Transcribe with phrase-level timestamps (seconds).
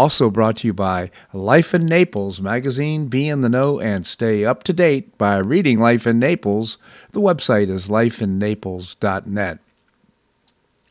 [0.00, 3.08] Also brought to you by Life in Naples magazine.
[3.08, 6.78] Be in the know and stay up to date by reading Life in Naples.
[7.12, 9.58] The website is lifeinnaples.net.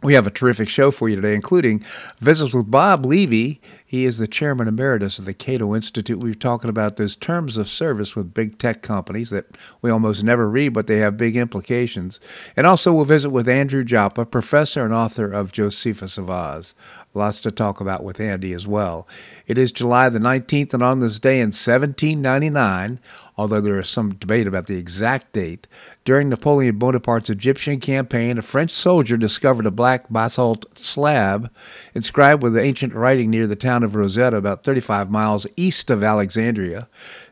[0.03, 1.83] We have a terrific show for you today, including
[2.19, 3.59] visits with Bob Levy.
[3.89, 6.21] He is the chairman emeritus of the Cato Institute.
[6.21, 10.23] We are talking about those terms of service with big tech companies that we almost
[10.23, 12.19] never read, but they have big implications.
[12.55, 16.75] And also, we'll visit with Andrew Joppa, professor and author of Josephus of Oz.
[17.15, 19.07] Lots to talk about with Andy as well.
[19.47, 22.99] It is July the 19th, and on this day in 1799,
[23.37, 25.65] although there is some debate about the exact date,
[26.09, 31.51] during Napoleon Bonaparte's Egyptian campaign, a French soldier discovered a black basalt slab
[31.93, 36.87] inscribed with ancient writing near the town of Rosetta, about 35 miles east of Alexandria.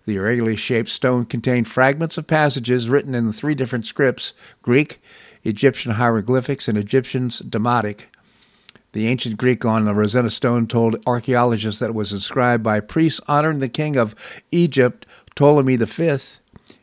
[0.05, 5.01] The irregularly shaped stone contained fragments of passages written in three different scripts Greek,
[5.43, 8.03] Egyptian hieroglyphics, and Egyptian Demotic.
[8.91, 13.21] The ancient Greek on the Rosetta Stone told archaeologists that it was inscribed by priests
[13.27, 14.13] honoring the king of
[14.51, 16.17] Egypt, Ptolemy V,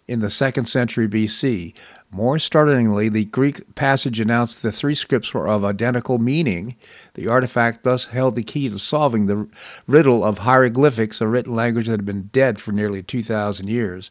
[0.07, 1.75] in the second century BC.
[2.11, 6.77] More startlingly, the Greek passage announced the three scripts were of identical meaning.
[7.15, 9.49] The artifact thus held the key to solving the
[9.87, 14.11] riddle of hieroglyphics, a written language that had been dead for nearly 2,000 years.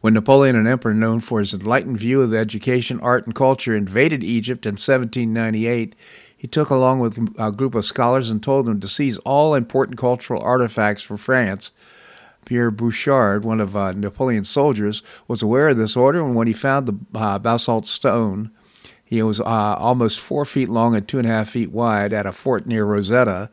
[0.00, 4.24] when Napoleon, an emperor known for his enlightened view of education, art, and culture, invaded
[4.24, 5.94] Egypt in 1798,
[6.36, 9.98] he took along with a group of scholars and told them to seize all important
[9.98, 11.70] cultural artifacts for France
[12.44, 16.52] Pierre Bouchard, one of uh, Napoleon's soldiers, was aware of this order, and when he
[16.52, 18.50] found the uh, basalt stone,
[19.04, 22.26] he was uh, almost four feet long and two and a half feet wide at
[22.26, 23.50] a fort near Rosetta.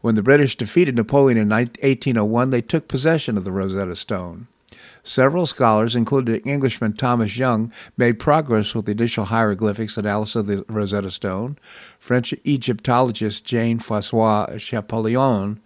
[0.00, 4.48] When the British defeated Napoleon in 1801, they took possession of the Rosetta Stone.
[5.06, 10.64] Several scholars, including Englishman Thomas Young, made progress with the initial hieroglyphics analysis of the
[10.68, 11.58] Rosetta Stone.
[12.00, 15.60] French Egyptologist Jean Francois Champollion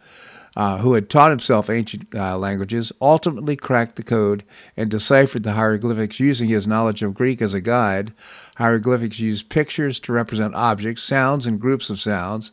[0.56, 4.42] uh, who had taught himself ancient uh, languages, ultimately cracked the code
[4.76, 8.12] and deciphered the hieroglyphics using his knowledge of Greek as a guide.
[8.56, 12.50] Hieroglyphics use pictures to represent objects, sounds, and groups of sounds.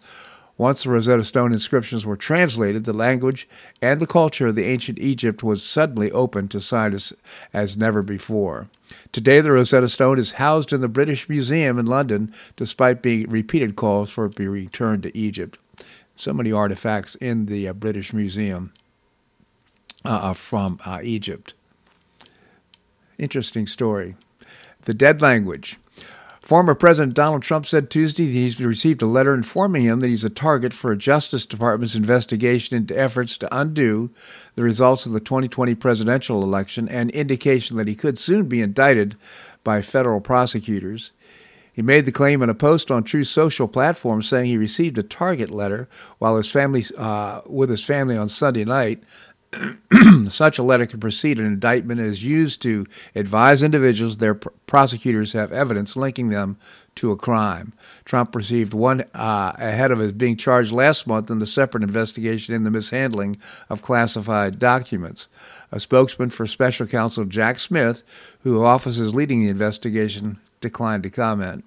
[0.57, 3.47] Once the Rosetta Stone inscriptions were translated, the language
[3.79, 7.13] and the culture of the ancient Egypt was suddenly open to scientists
[7.53, 8.67] as never before.
[9.11, 13.75] Today, the Rosetta Stone is housed in the British Museum in London, despite being repeated
[13.75, 15.59] calls for it to be returned to Egypt
[16.17, 18.73] so many artifacts in the uh, British Museum
[20.03, 21.53] uh, uh, from uh, Egypt.
[23.17, 24.15] Interesting story.
[24.81, 25.79] The dead language.
[26.41, 30.23] Former President Donald Trump said Tuesday that he's received a letter informing him that he's
[30.23, 34.11] a target for a Justice Department's investigation into efforts to undo
[34.55, 39.17] the results of the 2020 presidential election and indication that he could soon be indicted
[39.65, 41.11] by federal prosecutors.
[41.77, 45.03] He made the claim in a post on Truth Social platform saying he received a
[45.03, 49.03] target letter while his family uh, with his family on Sunday night.
[50.29, 54.49] Such a letter can precede an indictment and is used to advise individuals their pr-
[54.65, 56.57] prosecutors have evidence linking them
[56.95, 57.73] to a crime.
[58.05, 62.55] Trump received one uh, ahead of his being charged last month in the separate investigation
[62.55, 63.37] in the mishandling
[63.69, 65.27] of classified documents.
[65.71, 68.01] A spokesman for special counsel Jack Smith,
[68.41, 71.63] whose office is leading the investigation, declined to comment.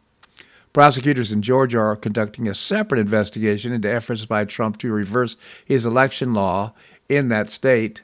[0.73, 5.85] Prosecutors in Georgia are conducting a separate investigation into efforts by Trump to reverse his
[5.85, 6.73] election law
[7.09, 8.03] in that state,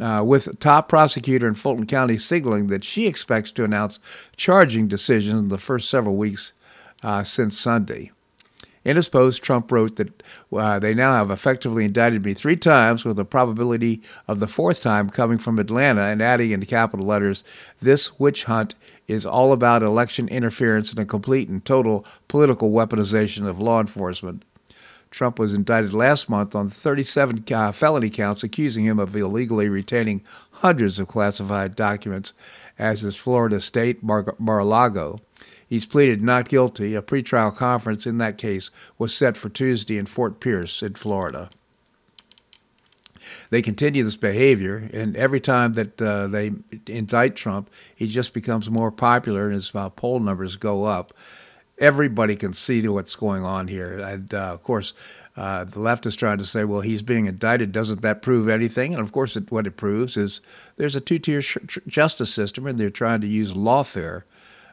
[0.00, 3.98] uh, with top prosecutor in Fulton County signaling that she expects to announce
[4.36, 6.52] charging decisions in the first several weeks
[7.02, 8.12] uh, since Sunday.
[8.84, 10.22] In his post, Trump wrote that
[10.52, 14.80] uh, they now have effectively indicted me three times, with the probability of the fourth
[14.80, 17.44] time coming from Atlanta, and adding in capital letters,
[17.82, 18.74] This witch hunt
[19.10, 24.44] is all about election interference and a complete and total political weaponization of law enforcement.
[25.10, 30.22] Trump was indicted last month on 37 uh, felony counts accusing him of illegally retaining
[30.52, 32.32] hundreds of classified documents
[32.78, 35.16] as his Florida state Mar-a-Lago.
[35.66, 36.94] He's pleaded not guilty.
[36.94, 41.50] A pretrial conference in that case was set for Tuesday in Fort Pierce in Florida
[43.50, 46.52] they continue this behavior, and every time that uh, they
[46.86, 51.12] indict Trump, he just becomes more popular, and his uh, poll numbers go up.
[51.78, 54.94] Everybody can see what's going on here, and uh, of course,
[55.36, 57.72] Uh, the left is trying to say, well, he's being indicted.
[57.72, 58.92] Doesn't that prove anything?
[58.92, 60.40] And of course, it, what it proves is
[60.76, 64.24] there's a two tier sh- justice system, and they're trying to use lawfare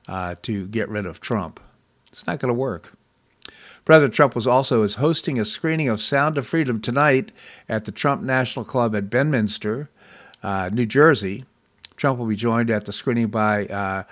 [0.09, 1.59] uh, to get rid of Trump.
[2.12, 2.96] It's not going to work.
[3.88, 7.31] President Trump was also is hosting a screening of Sound of Freedom tonight
[7.69, 9.89] at the Trump National Club at Bedminster,
[10.44, 11.45] uh, New Jersey.
[11.95, 14.04] Trump will be joined at the screening by uh,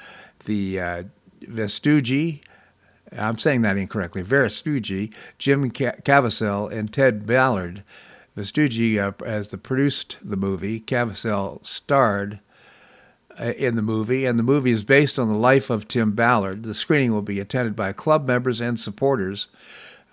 [0.45, 1.04] the uh,
[3.12, 7.83] I'm saying that incorrectly, Vestugi, Jim Caviezel, and Ted Ballard.
[8.38, 12.39] Vestugi, uh, as the produced the movie, Caviezel starred
[13.39, 16.63] in the movie, and the movie is based on the life of Tim Ballard.
[16.63, 19.47] The screening will be attended by club members and supporters.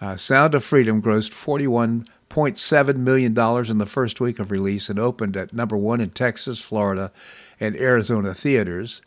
[0.00, 3.38] Uh, Sound of Freedom grossed $41.7 million
[3.70, 7.12] in the first week of release and opened at number one in Texas, Florida,
[7.60, 9.00] and Arizona theaters.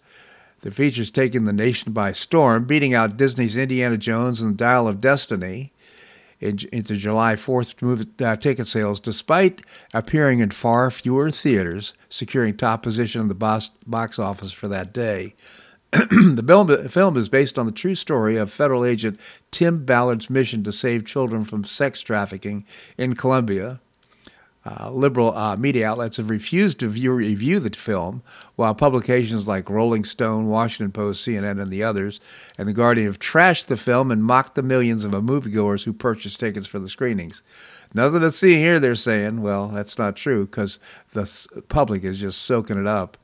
[0.62, 4.88] The feature's taken the nation by storm, beating out Disney's Indiana Jones and the Dial
[4.88, 5.74] of Destiny
[6.40, 9.62] into July 4th move, uh, ticket sales, despite
[9.94, 14.94] appearing in far fewer theaters, securing top position in the box, box office for that
[14.94, 15.36] day.
[15.92, 19.20] the film is based on the true story of federal agent
[19.52, 22.66] Tim Ballard's mission to save children from sex trafficking
[22.98, 23.80] in Colombia.
[24.66, 28.24] Uh, liberal uh, media outlets have refused to view, review the film,
[28.56, 32.20] while publications like Rolling Stone, Washington Post, CNN, and the others,
[32.58, 36.40] and The Guardian have trashed the film and mocked the millions of moviegoers who purchased
[36.40, 37.44] tickets for the screenings.
[37.94, 39.42] Nothing to see here, they're saying.
[39.42, 40.80] Well, that's not true because
[41.14, 43.18] the public is just soaking it up.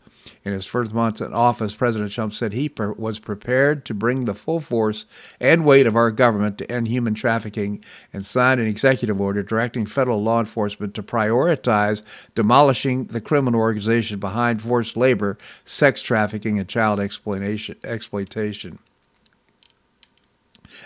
[0.44, 4.34] In his first month in office, President Trump said he was prepared to bring the
[4.34, 5.06] full force
[5.40, 9.86] and weight of our government to end human trafficking and signed an executive order directing
[9.86, 12.02] federal law enforcement to prioritize
[12.34, 18.80] demolishing the criminal organization behind forced labor, sex trafficking, and child exploitation.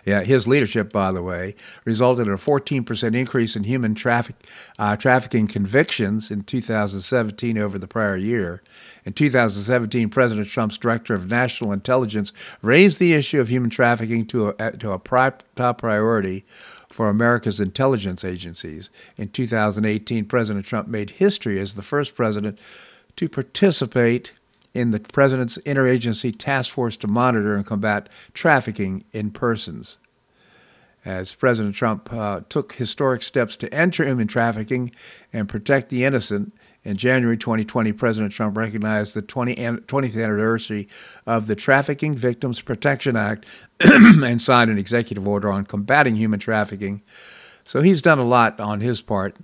[0.04, 1.56] Yeah, his leadership, by the way,
[1.86, 4.36] resulted in a 14% increase in human traffic,
[4.78, 8.62] uh, trafficking convictions in 2017 over the prior year.
[9.06, 14.56] In 2017, President Trump's director of national intelligence raised the issue of human trafficking to
[14.60, 16.46] a, to a top priority
[16.96, 18.90] for America's intelligence agencies.
[19.18, 22.58] In 2018, President Trump made history as the first president
[23.18, 24.32] to participate
[24.76, 29.98] in the president's interagency task force to monitor and combat trafficking in persons.
[31.06, 34.92] As President Trump uh, took historic steps to end human trafficking
[35.32, 36.52] and protect the innocent,
[36.84, 40.88] in January 2020, President Trump recognized the 20, 20th anniversary
[41.26, 43.46] of the Trafficking Victims Protection Act
[43.80, 47.02] and signed an executive order on combating human trafficking.
[47.64, 49.36] So he's done a lot on his part.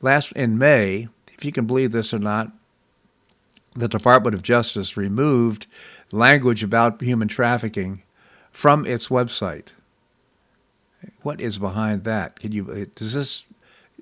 [0.00, 2.52] Last in May, if you can believe this or not,
[3.74, 5.66] the Department of Justice removed
[6.10, 8.02] language about human trafficking
[8.50, 9.68] from its website.
[11.22, 12.40] What is behind that?
[12.40, 13.44] Can you does this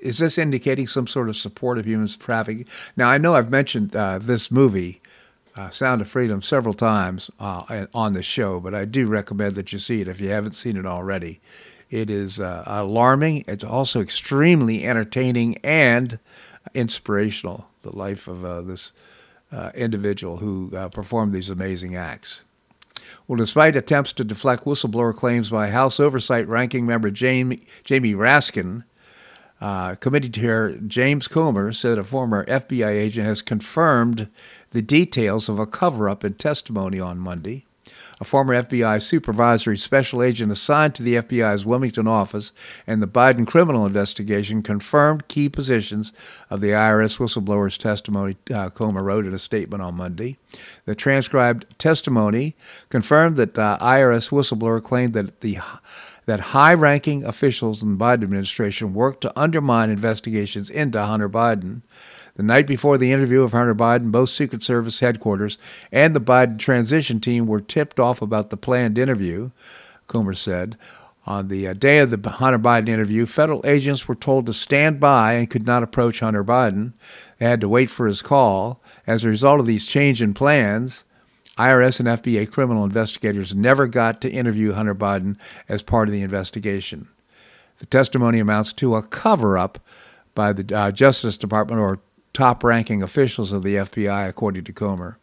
[0.00, 2.66] is this indicating some sort of support of human trafficking?
[2.96, 5.00] Now, I know I've mentioned uh, this movie,
[5.56, 9.72] uh, Sound of Freedom, several times uh, on the show, but I do recommend that
[9.72, 11.40] you see it if you haven't seen it already.
[11.90, 13.44] It is uh, alarming.
[13.46, 16.18] It's also extremely entertaining and
[16.74, 17.68] inspirational.
[17.82, 18.92] The life of uh, this
[19.52, 22.44] uh, individual who performed these amazing acts.
[23.26, 28.84] Well, despite attempts to deflect whistleblower claims by House Oversight Ranking Member Jamie, Jamie Raskin,
[29.60, 34.28] uh, committee chair James Comer said a former FBI agent has confirmed
[34.70, 37.65] the details of a cover up in testimony on Monday.
[38.18, 42.50] A former FBI supervisory special agent assigned to the FBI's Wilmington office
[42.86, 46.14] and the Biden criminal investigation confirmed key positions
[46.48, 50.38] of the IRS whistleblower's testimony, uh, Comer wrote in a statement on Monday.
[50.86, 52.56] The transcribed testimony
[52.88, 55.58] confirmed that the IRS whistleblower claimed that the
[56.24, 61.82] that high ranking officials in the Biden administration worked to undermine investigations into Hunter Biden.
[62.36, 65.56] The night before the interview of Hunter Biden, both Secret Service headquarters
[65.90, 69.50] and the Biden transition team were tipped off about the planned interview,
[70.06, 70.76] Comer said.
[71.24, 75.00] On the uh, day of the Hunter Biden interview, federal agents were told to stand
[75.00, 76.92] by and could not approach Hunter Biden.
[77.38, 78.82] They had to wait for his call.
[79.06, 81.04] As a result of these change in plans,
[81.56, 85.36] IRS and FBI criminal investigators never got to interview Hunter Biden
[85.70, 87.08] as part of the investigation.
[87.78, 89.78] The testimony amounts to a cover up
[90.34, 91.98] by the uh, Justice Department or
[92.36, 95.16] top ranking officials of the FBI, according to Comer.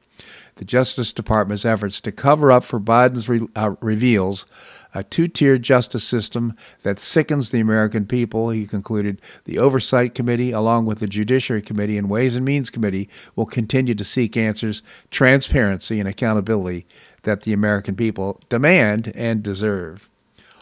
[0.55, 4.47] The Justice Department's efforts to cover up for Biden's re- uh, reveals
[4.95, 9.21] a two tier justice system that sickens the American people, he concluded.
[9.45, 13.93] The Oversight Committee, along with the Judiciary Committee and Ways and Means Committee, will continue
[13.93, 16.87] to seek answers, transparency, and accountability
[17.21, 20.09] that the American people demand and deserve.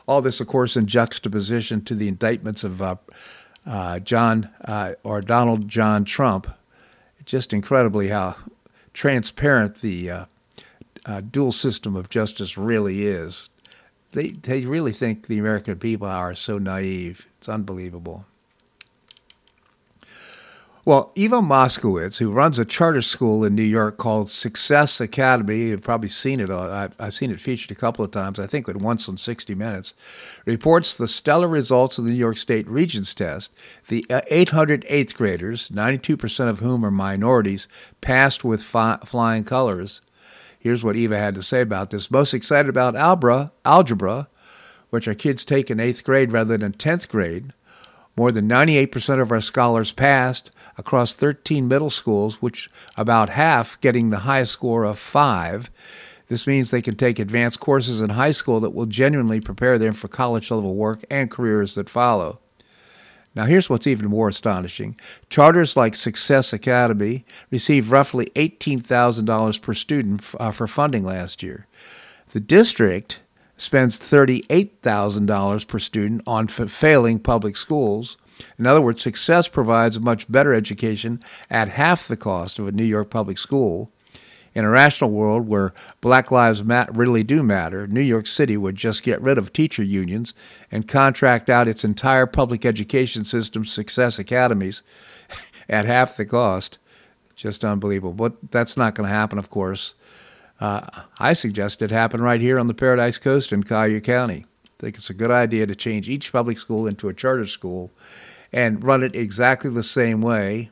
[0.05, 2.95] All this, of course, in juxtaposition to the indictments of uh,
[3.65, 6.47] uh, John uh, or Donald John Trump.
[7.25, 8.35] Just incredibly how
[8.93, 10.25] transparent the uh,
[11.05, 13.49] uh, dual system of justice really is.
[14.11, 17.27] They, they really think the American people are so naive.
[17.37, 18.25] It's unbelievable.
[20.83, 25.83] Well, Eva Moskowitz, who runs a charter school in New York called Success Academy, you've
[25.83, 26.49] probably seen it.
[26.49, 28.39] Uh, I've, seen it featured a couple of times.
[28.39, 29.93] I think once on 60 Minutes.
[30.43, 33.53] Reports the stellar results of the New York State Regents test.
[33.89, 37.67] The 800 eighth graders, 92% of whom are minorities,
[38.01, 40.01] passed with fi- flying colors.
[40.57, 42.09] Here's what Eva had to say about this.
[42.09, 44.29] Most excited about algebra, algebra,
[44.89, 47.53] which our kids take in eighth grade rather than 10th grade.
[48.17, 54.09] More than 98% of our scholars passed across 13 middle schools, which about half getting
[54.09, 55.69] the highest score of 5.
[56.27, 59.93] This means they can take advanced courses in high school that will genuinely prepare them
[59.93, 62.39] for college level work and careers that follow.
[63.33, 64.99] Now, here's what's even more astonishing.
[65.29, 71.67] Charters like Success Academy received roughly $18,000 per student uh, for funding last year.
[72.33, 73.19] The district
[73.57, 78.17] spends $38,000 per student on f- failing public schools.
[78.57, 82.71] In other words, success provides a much better education at half the cost of a
[82.71, 83.91] New York public school.
[84.53, 88.75] In a rational world where black lives mat- really do matter, New York City would
[88.75, 90.33] just get rid of teacher unions
[90.69, 94.81] and contract out its entire public education system success academies
[95.69, 96.79] at half the cost.
[97.35, 98.13] Just unbelievable.
[98.13, 99.93] But that's not going to happen, of course.
[100.59, 100.85] Uh,
[101.17, 104.45] I suggest it happen right here on the Paradise Coast in Collier County.
[104.65, 107.91] I think it's a good idea to change each public school into a charter school
[108.53, 110.69] and run it exactly the same way.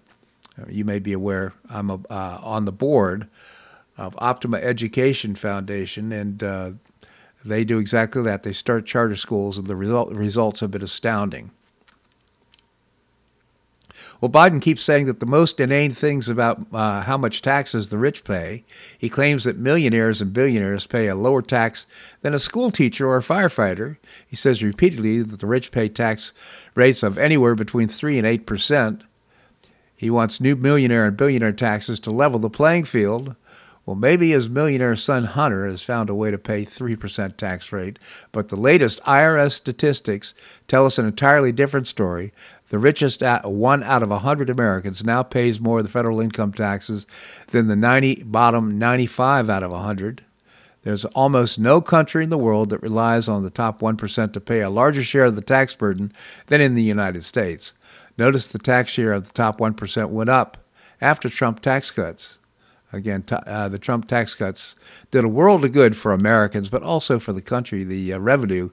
[0.59, 3.27] Uh, you may be aware I'm a, uh, on the board
[3.97, 6.71] of Optima Education Foundation, and uh,
[7.43, 8.43] they do exactly that.
[8.43, 11.51] They start charter schools, and the result, results have been astounding.
[14.21, 17.97] Well, Biden keeps saying that the most inane things about uh, how much taxes the
[17.97, 18.65] rich pay.
[18.97, 21.87] He claims that millionaires and billionaires pay a lower tax
[22.21, 23.95] than a school teacher or a firefighter.
[24.27, 26.33] He says repeatedly that the rich pay tax
[26.75, 29.03] rates of anywhere between 3 and 8 percent.
[29.95, 33.35] He wants new millionaire and billionaire taxes to level the playing field.
[33.85, 37.97] Well, maybe his millionaire son Hunter has found a way to pay 3% tax rate,
[38.31, 40.35] but the latest IRS statistics
[40.67, 42.31] tell us an entirely different story.
[42.69, 47.07] The richest one out of 100 Americans now pays more of the federal income taxes
[47.47, 50.23] than the 90 bottom 95 out of 100.
[50.83, 54.61] There's almost no country in the world that relies on the top 1% to pay
[54.61, 56.13] a larger share of the tax burden
[56.47, 57.73] than in the United States.
[58.17, 60.57] Notice the tax share of the top 1% went up
[61.01, 62.37] after Trump tax cuts.
[62.93, 64.75] Again, t- uh, the Trump tax cuts
[65.11, 67.83] did a world of good for Americans, but also for the country.
[67.83, 68.71] The uh, revenue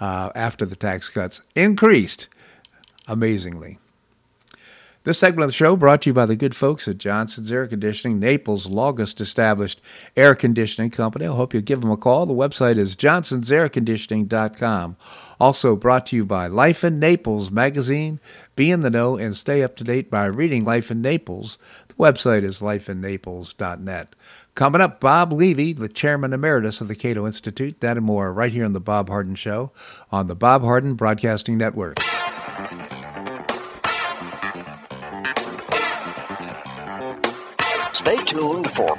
[0.00, 2.28] uh, after the tax cuts increased
[3.08, 3.78] amazingly.
[5.08, 7.66] This segment of the show brought to you by the good folks at Johnson's Air
[7.66, 9.80] Conditioning, Naples' longest established
[10.14, 11.24] air conditioning company.
[11.24, 12.26] I hope you'll give them a call.
[12.26, 14.96] The website is johnsonsairconditioning.com.
[15.40, 18.20] Also brought to you by Life in Naples magazine.
[18.54, 21.56] Be in the know and stay up to date by reading Life in Naples.
[21.88, 24.14] The website is lifeinnaples.net.
[24.54, 27.80] Coming up, Bob Levy, the chairman emeritus of the Cato Institute.
[27.80, 29.72] That and more right here on The Bob Harden Show
[30.12, 31.98] on the Bob Harden Broadcasting Network.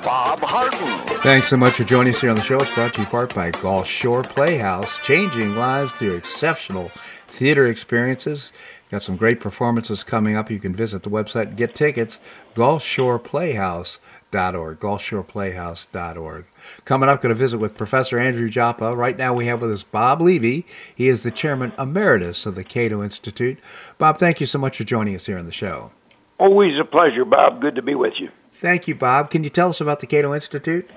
[0.08, 1.18] Bob Harden.
[1.18, 2.56] Thanks so much for joining us here on the show.
[2.56, 6.90] It's brought to you part by Gulf Shore Playhouse, changing lives through exceptional
[7.26, 8.50] theater experiences.
[8.90, 10.50] Got some great performances coming up.
[10.50, 12.18] You can visit the website and get tickets,
[12.54, 16.46] gulfshoreplayhouse.org, gulfshoreplayhouse.org.
[16.86, 18.92] Coming up, going to visit with Professor Andrew Joppa.
[18.92, 20.64] Right now we have with us Bob Levy.
[20.94, 23.58] He is the chairman emeritus of the Cato Institute.
[23.98, 25.90] Bob, thank you so much for joining us here on the show.
[26.38, 27.60] Always a pleasure, Bob.
[27.60, 28.30] Good to be with you.
[28.58, 29.30] Thank you, Bob.
[29.30, 30.90] Can you tell us about the Cato Institute?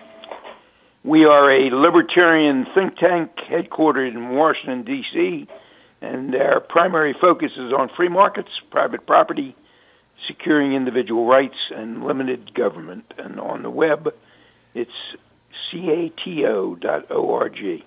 [1.03, 5.47] We are a libertarian think tank headquartered in Washington, D.C.,
[6.01, 9.55] and our primary focus is on free markets, private property,
[10.27, 13.13] securing individual rights, and limited government.
[13.19, 14.11] And on the web,
[14.73, 15.15] it's
[15.69, 17.83] cato.org.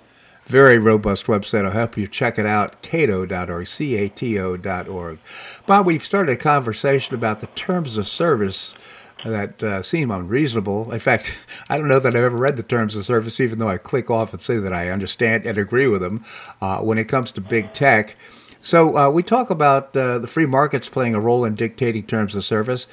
[0.46, 1.64] Very robust website.
[1.64, 2.80] I'll help you check it out.
[2.82, 5.18] Cato.org, C-A-T-O.org.
[5.66, 8.76] Bob, we've started a conversation about the terms of service
[9.24, 10.92] that uh, seem unreasonable.
[10.92, 11.34] In fact,
[11.68, 14.10] I don't know that I've ever read the terms of service, even though I click
[14.10, 16.24] off and say that I understand and agree with them
[16.60, 18.16] uh, when it comes to big tech.
[18.60, 22.34] So uh, we talk about uh, the free markets playing a role in dictating terms
[22.34, 22.86] of service.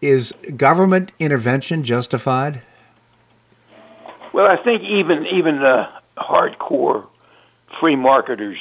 [0.00, 2.62] Is government intervention justified?
[4.32, 5.58] Well, I think even even
[6.16, 7.08] hardcore
[7.80, 8.58] free marketers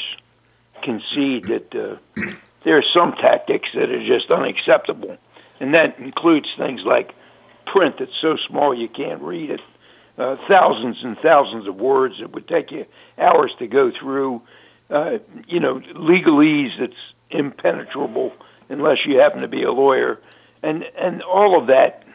[0.81, 1.97] concede that uh,
[2.63, 5.17] there are some tactics that are just unacceptable
[5.59, 7.13] and that includes things like
[7.65, 9.61] print that's so small you can't read it,
[10.17, 12.85] uh, thousands and thousands of words that would take you
[13.17, 14.41] hours to go through,
[14.89, 16.93] uh, you know, legalese that's
[17.29, 18.33] impenetrable
[18.69, 20.21] unless you happen to be a lawyer,
[20.63, 22.05] and and all of that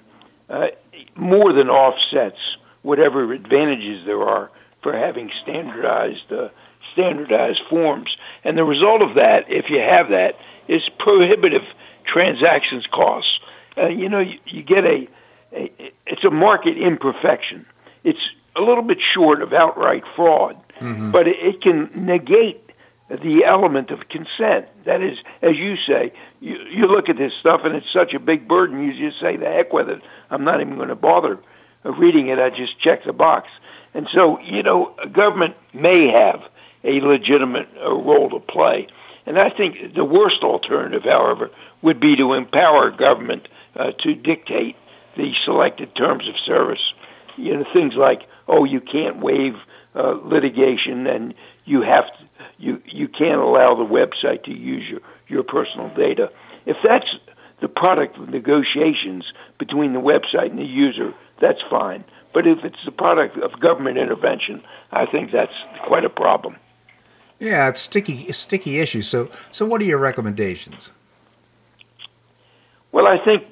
[0.49, 0.69] uh,
[1.15, 2.41] more than offsets
[2.83, 4.51] whatever advantages there are
[4.83, 6.49] for having standardized uh,
[6.93, 8.17] standardized forms.
[8.45, 11.63] And the result of that, if you have that, is prohibitive
[12.13, 13.41] transactions costs.
[13.77, 15.09] Uh, you know, you, you get a,
[15.53, 15.73] a,
[16.07, 17.67] it's a market imperfection.
[18.05, 18.21] It's
[18.57, 21.11] a little bit short of outright fraud, mm-hmm.
[21.13, 22.61] but it, it can negate
[23.09, 24.67] the element of consent.
[24.85, 28.21] That is, as you say, you, you look at this stuff and it's such a
[28.21, 30.03] big burden, you just say, the heck with it.
[30.31, 31.41] I'm not even going to bother
[31.85, 32.39] reading it.
[32.39, 33.49] I just check the box.
[33.95, 36.49] And so, you know, a government may have
[36.85, 38.87] a legitimate uh, role to play.
[39.31, 44.75] And I think the worst alternative, however, would be to empower government uh, to dictate
[45.17, 46.83] the selected terms of service.
[47.37, 49.57] You know, things like, oh, you can't waive
[49.95, 52.25] uh, litigation, and you have to,
[52.59, 56.33] you you can't allow the website to use your your personal data.
[56.67, 57.17] If that's
[57.61, 62.03] the product of negotiations between the website and the user, that's fine.
[62.35, 66.57] But if it's the product of government intervention, I think that's quite a problem.
[67.41, 69.03] Yeah, it's sticky, sticky issue.
[69.03, 70.93] So, so what are your recommendations?
[72.93, 73.45] Well, I think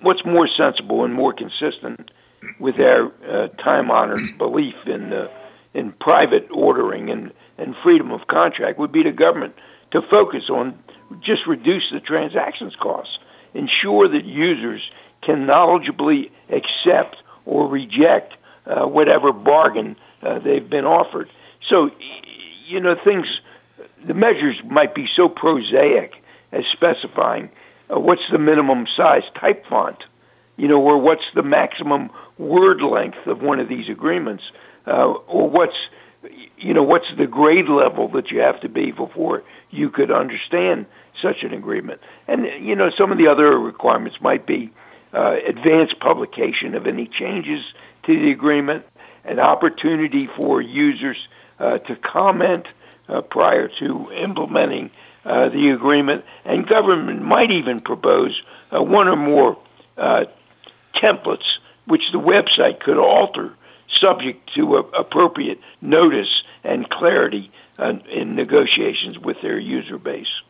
[0.00, 2.10] what's more sensible and more consistent
[2.58, 5.28] with our uh, time-honored belief in uh,
[5.74, 9.54] in private ordering and and freedom of contract would be the government
[9.90, 10.78] to focus on
[11.20, 13.18] just reduce the transactions costs,
[13.54, 14.90] ensure that users
[15.22, 21.30] can knowledgeably accept or reject uh, whatever bargain uh, they've been offered.
[21.68, 21.90] So,
[22.66, 23.40] you know, things
[24.04, 27.50] the measures might be so prosaic as specifying
[27.90, 30.04] uh, what's the minimum size type font,
[30.56, 34.42] you know, or what's the maximum word length of one of these agreements,
[34.86, 35.76] uh, or what's
[36.58, 40.86] you know what's the grade level that you have to be before you could understand
[41.22, 44.70] such an agreement, and you know some of the other requirements might be
[45.12, 47.64] uh, advanced publication of any changes
[48.04, 48.84] to the agreement,
[49.24, 52.66] an opportunity for users to comment
[53.08, 54.90] uh, prior to implementing
[55.24, 58.42] uh, the agreement, and government might even propose
[58.72, 59.58] uh, one or more
[59.96, 60.24] uh,
[60.94, 61.44] templates
[61.86, 63.52] which the website could alter
[64.00, 67.50] subject to appropriate notice and clarity
[68.10, 70.42] in negotiations with their user base.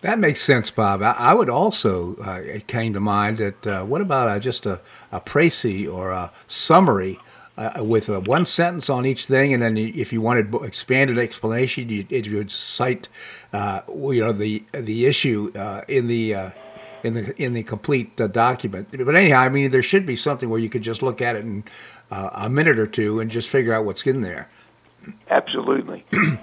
[0.00, 1.02] That makes sense, Bob.
[1.02, 4.80] I, would also, uh, it came to mind that uh, what about uh, just a,
[5.10, 7.18] a précis or a summary
[7.58, 11.88] uh, with uh, one sentence on each thing, and then if you wanted expanded explanation,
[11.88, 13.08] you, it would cite,
[13.52, 15.50] uh, you know, the the issue
[15.88, 16.52] in the
[17.02, 18.88] in the in the complete document.
[18.92, 21.40] But anyhow, I mean, there should be something where you could just look at it
[21.40, 21.64] in
[22.10, 24.48] a minute or two and just figure out what's in there.
[25.28, 26.04] Absolutely.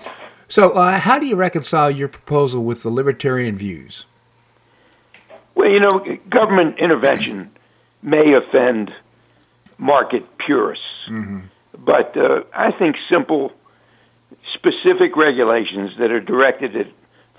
[0.47, 4.05] So, uh, how do you reconcile your proposal with the libertarian views?
[5.55, 7.49] Well, you know, government intervention
[8.03, 8.93] may offend
[9.77, 11.41] market purists, mm-hmm.
[11.77, 13.51] but uh, I think simple,
[14.53, 16.87] specific regulations that are directed at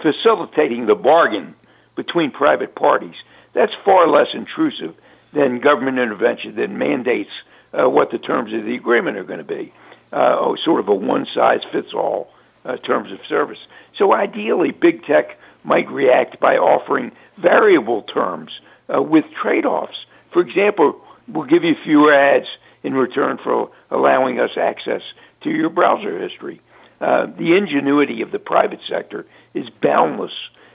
[0.01, 1.55] facilitating the bargain
[1.94, 3.14] between private parties
[3.57, 4.94] that's far less intrusive
[5.33, 7.31] than government intervention that mandates
[7.72, 9.72] uh, what the terms of the agreement are going to be.
[10.12, 12.31] Uh, sort of a one size fits all
[12.66, 13.59] uh, terms of service.
[13.96, 18.61] So ideally, big tech might react by offering variable terms
[18.94, 20.05] uh, with trade offs.
[20.33, 22.49] For example, we'll give you fewer ads
[22.83, 25.03] in return for allowing us access
[25.43, 26.61] to your browser history.
[27.01, 30.33] Uh, the ingenuity of the private sector is boundless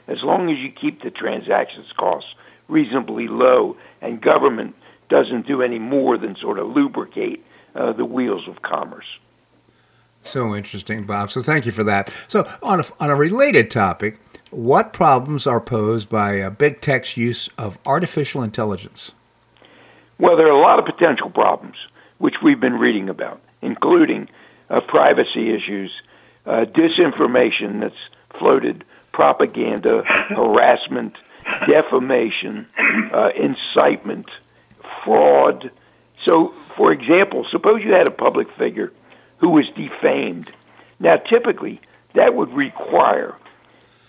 [0.07, 2.35] as long as you keep the transactions costs
[2.67, 4.75] reasonably low and government
[5.09, 7.43] doesn't do any more than sort of lubricate
[7.75, 9.19] uh, the wheels of commerce.
[10.23, 11.31] So interesting, Bob.
[11.31, 12.11] So thank you for that.
[12.27, 14.19] So on a, on a related topic,
[14.51, 19.13] what problems are posed by uh, big tech's use of artificial intelligence?
[20.21, 21.77] Well, there are a lot of potential problems
[22.19, 24.29] which we've been reading about, including
[24.69, 25.91] uh, privacy issues,
[26.45, 27.97] uh, disinformation that's
[28.29, 31.17] floated, propaganda, harassment,
[31.67, 32.67] defamation,
[33.11, 34.29] uh, incitement,
[35.03, 35.71] fraud.
[36.23, 38.93] So, for example, suppose you had a public figure
[39.39, 40.53] who was defamed.
[40.99, 41.81] Now, typically,
[42.13, 43.39] that would require,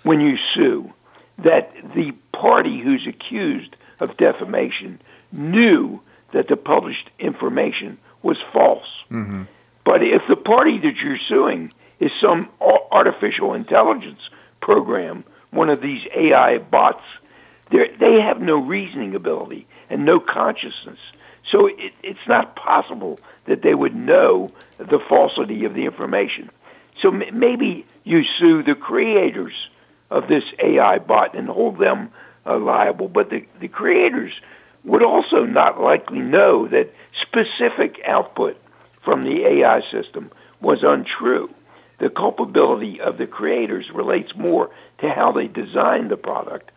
[0.03, 0.93] when you sue,
[1.39, 5.01] that the party who's accused of defamation
[5.33, 6.01] knew
[6.33, 8.89] that the published information was false.
[9.11, 9.45] Mm-hmm.
[9.85, 14.21] But if the party that you're suing is some artificial intelligence
[14.61, 17.05] program, one of these AI bots,
[17.71, 20.99] they have no reasoning ability and no consciousness.
[21.51, 26.51] So it, it's not possible that they would know the falsity of the information.
[27.01, 29.55] So m- maybe you sue the creators
[30.11, 32.11] of this AI bot and hold them
[32.47, 34.33] uh, liable, but the, the creators
[34.85, 38.57] would also not likely know that specific output
[39.03, 41.51] from the AI system was untrue.
[41.99, 46.71] The culpability of the creators relates more to how they designed the product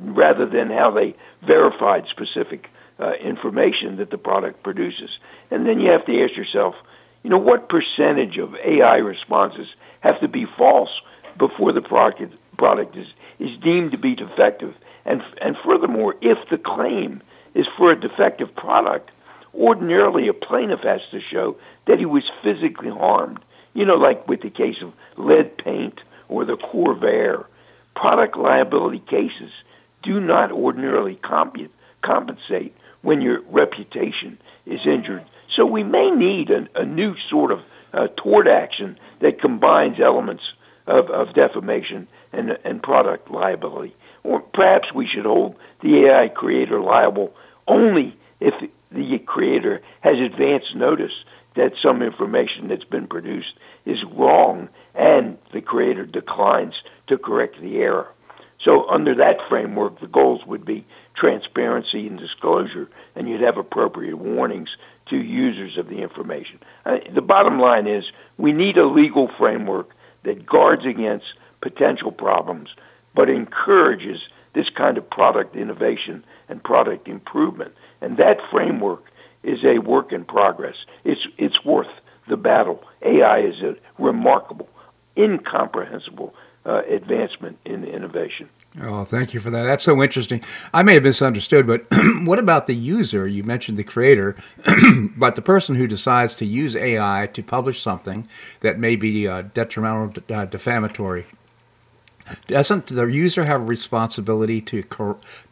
[0.00, 5.10] rather than how they verified specific uh, information that the product produces.
[5.50, 6.74] And then you have to ask yourself,
[7.22, 9.68] you know, what percentage of AI responses
[10.00, 11.00] have to be false
[11.38, 14.76] before the product product is, is deemed to be defective?
[15.04, 17.22] And and furthermore, if the claim
[17.54, 19.10] is for a defective product,
[19.54, 23.40] ordinarily a plaintiff has to show that he was physically harmed.
[23.74, 27.46] You know, like with the case of lead paint or the Corvair.
[27.94, 29.52] Product liability cases
[30.02, 31.14] do not ordinarily
[32.00, 35.24] compensate when your reputation is injured.
[35.54, 37.60] So we may need a, a new sort of
[37.92, 40.42] uh, tort action that combines elements
[40.86, 43.94] of, of defamation and, and product liability.
[44.24, 47.34] Or perhaps we should hold the AI creator liable
[47.66, 48.54] only if
[48.90, 53.54] the creator has advance notice that some information that's been produced
[53.84, 58.12] is wrong and the creator declines to correct the error.
[58.60, 64.16] So, under that framework, the goals would be transparency and disclosure, and you'd have appropriate
[64.16, 66.60] warnings to users of the information.
[66.86, 69.90] Uh, the bottom line is we need a legal framework
[70.22, 71.26] that guards against
[71.60, 72.70] potential problems,
[73.14, 77.74] but encourages this kind of product innovation and product improvement.
[78.00, 79.10] And that framework
[79.42, 80.76] is a work in progress.
[81.04, 82.84] It's, it's worth the battle.
[83.02, 84.68] AI is a remarkable,
[85.16, 88.48] incomprehensible uh, advancement in innovation.
[88.80, 89.64] Oh, thank you for that.
[89.64, 90.42] That's so interesting.
[90.72, 91.84] I may have misunderstood, but
[92.24, 93.26] what about the user?
[93.26, 94.36] You mentioned the creator,
[95.16, 98.26] but the person who decides to use AI to publish something
[98.60, 101.26] that may be uh, detrimental, uh, defamatory.
[102.46, 104.82] Doesn't the user have a responsibility to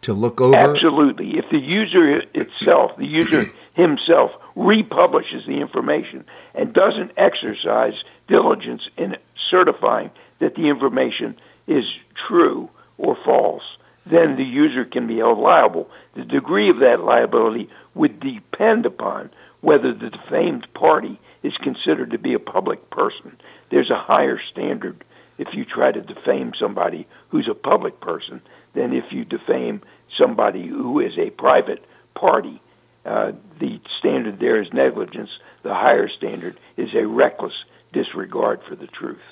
[0.03, 0.57] to look over?
[0.57, 1.39] Absolutely.
[1.39, 9.17] If the user itself, the user himself, republishes the information and doesn't exercise diligence in
[9.51, 11.85] certifying that the information is
[12.27, 15.91] true or false, then the user can be held liable.
[16.15, 19.31] The degree of that liability would depend upon
[19.61, 23.37] whether the defamed party is considered to be a public person.
[23.71, 25.05] There's a higher standard
[25.41, 28.43] if you try to defame somebody who's a public person
[28.75, 29.81] than if you defame
[30.19, 31.83] somebody who is a private
[32.15, 32.61] party.
[33.07, 35.31] Uh, the standard there is negligence.
[35.63, 37.55] The higher standard is a reckless
[37.91, 39.23] disregard for the truth.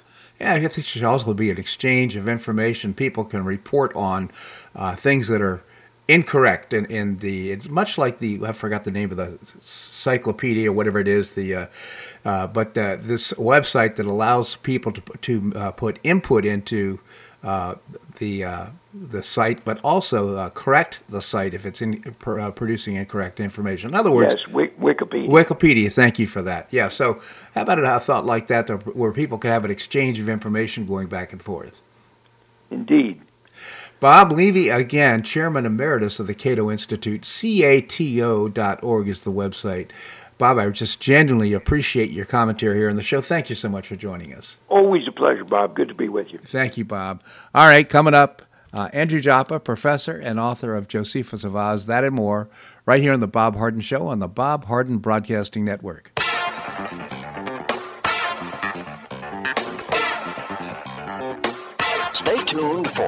[0.41, 2.95] Yeah, I guess it should also be an exchange of information.
[2.95, 4.31] People can report on
[4.75, 5.63] uh, things that are
[6.09, 10.71] incorrect in, in the it's much like the I forgot the name of the encyclopedia
[10.71, 11.67] or whatever it is the uh,
[12.25, 16.99] uh, but uh, this website that allows people to to uh, put input into
[17.45, 17.77] uh,
[18.19, 23.91] the uh, the site, but also correct the site if it's in, producing incorrect information.
[23.91, 25.29] In other words, yes, Wikipedia.
[25.29, 25.93] Wikipedia.
[25.93, 26.67] Thank you for that.
[26.73, 26.89] Yeah.
[26.89, 27.21] So
[27.55, 31.07] how about a thought like that, where people can have an exchange of information going
[31.07, 31.81] back and forth?
[32.71, 33.23] Indeed.
[34.01, 39.91] Bob Levy, again, Chairman Emeritus of the Cato Institute, cato.org is the website.
[40.39, 43.21] Bob, I just genuinely appreciate your commentary here on the show.
[43.21, 44.59] Thank you so much for joining us.
[44.69, 45.75] Always a pleasure, Bob.
[45.75, 46.39] Good to be with you.
[46.45, 47.25] Thank you, Bob.
[47.53, 52.05] All right, coming up, uh, Andrew Joppa, professor and author of Josephus of Oz, That
[52.05, 52.49] and More,
[52.87, 56.13] right here on The Bob Harden Show on the Bob Harden Broadcasting Network.
[62.15, 63.08] Stay tuned for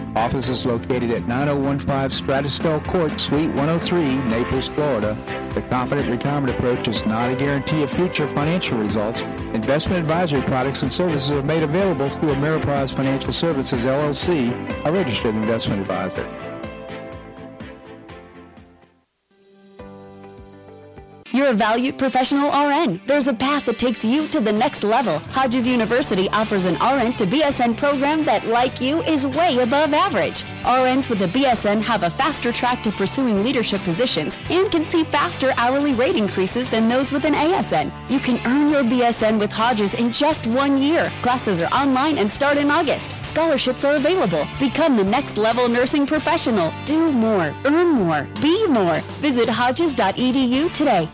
[0.15, 5.17] Office is located at 9015 Strada Stell Court, Suite 103, Naples, Florida.
[5.53, 9.21] The Confident Retirement Approach is not a guarantee of future financial results.
[9.53, 14.51] Investment advisory products and services are made available through Ameriprise Financial Services, LLC,
[14.85, 16.50] a registered investment advisor.
[21.33, 22.99] You're a valued professional RN.
[23.07, 25.19] There's a path that takes you to the next level.
[25.29, 30.43] Hodges University offers an RN to BSN program that, like you, is way above average.
[30.63, 35.05] RNs with a BSN have a faster track to pursuing leadership positions and can see
[35.05, 37.93] faster hourly rate increases than those with an ASN.
[38.09, 41.09] You can earn your BSN with Hodges in just one year.
[41.21, 43.15] Classes are online and start in August.
[43.23, 44.45] Scholarships are available.
[44.59, 46.73] Become the next level nursing professional.
[46.83, 48.99] Do more, earn more, be more.
[49.21, 51.07] Visit hodges.edu today.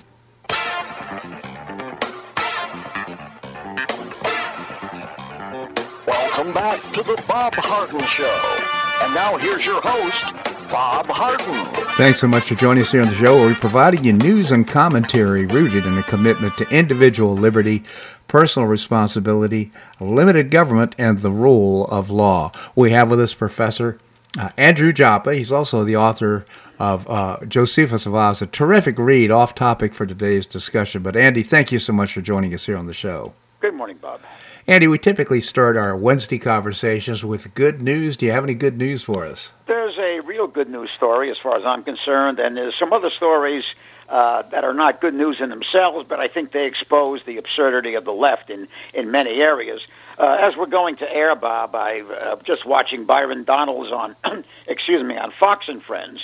[6.57, 9.05] Back to the Bob Harden Show.
[9.05, 10.23] And now here's your host,
[10.71, 11.71] Bob Harden.
[11.97, 14.49] Thanks so much for joining us here on the show, where we're providing you news
[14.49, 17.83] and commentary rooted in a commitment to individual liberty,
[18.27, 22.51] personal responsibility, limited government, and the rule of law.
[22.75, 23.99] We have with us Professor
[24.39, 25.35] uh, Andrew Joppa.
[25.35, 26.47] He's also the author
[26.79, 31.03] of uh, Josephus of Oz, a terrific read off topic for today's discussion.
[31.03, 33.33] But Andy, thank you so much for joining us here on the show.
[33.59, 34.21] Good morning, Bob.
[34.69, 38.17] Andy, we typically start our Wednesday conversations with good news.
[38.17, 39.53] Do you have any good news for us?
[39.65, 43.09] There's a real good news story as far as I'm concerned, and there's some other
[43.09, 43.63] stories
[44.09, 47.93] uh, that are not good news in themselves, but I think they expose the absurdity
[47.93, 49.87] of the left in, in many areas.
[50.19, 54.17] Uh, as we're going to air, Bob, I uh, just watching Byron Donalds on,
[54.67, 56.19] excuse me, on Fox and Friends.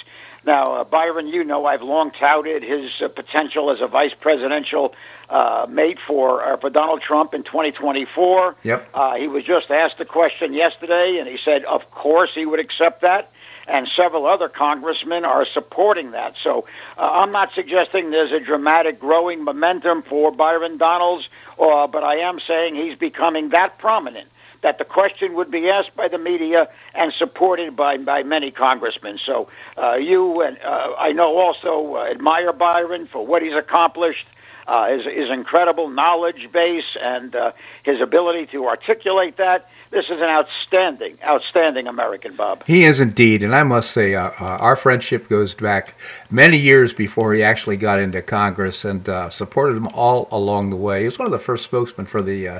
[0.45, 4.93] Now, uh, Byron, you know I've long touted his uh, potential as a vice presidential
[5.33, 8.55] uh, mate for uh, for Donald Trump in 2024.
[8.63, 8.89] Yep.
[8.93, 12.59] Uh, he was just asked the question yesterday, and he said, of course, he would
[12.59, 13.31] accept that.
[13.65, 16.35] And several other congressmen are supporting that.
[16.43, 16.67] So
[16.97, 22.17] uh, I'm not suggesting there's a dramatic growing momentum for Byron Donalds, uh, but I
[22.17, 24.27] am saying he's becoming that prominent
[24.61, 29.17] that the question would be asked by the media and supported by, by many congressmen.
[29.17, 34.25] So uh, you and uh, I know also uh, admire Byron for what he's accomplished
[34.67, 37.51] uh, his, his incredible knowledge base and uh,
[37.83, 39.69] his ability to articulate that.
[39.89, 42.63] This is an outstanding, outstanding American, Bob.
[42.65, 45.93] He is indeed, and I must say, uh, uh our friendship goes back
[46.31, 50.75] many years before he actually got into Congress, and uh, supported him all along the
[50.75, 51.01] way.
[51.01, 52.59] He was one of the first spokesmen for the uh,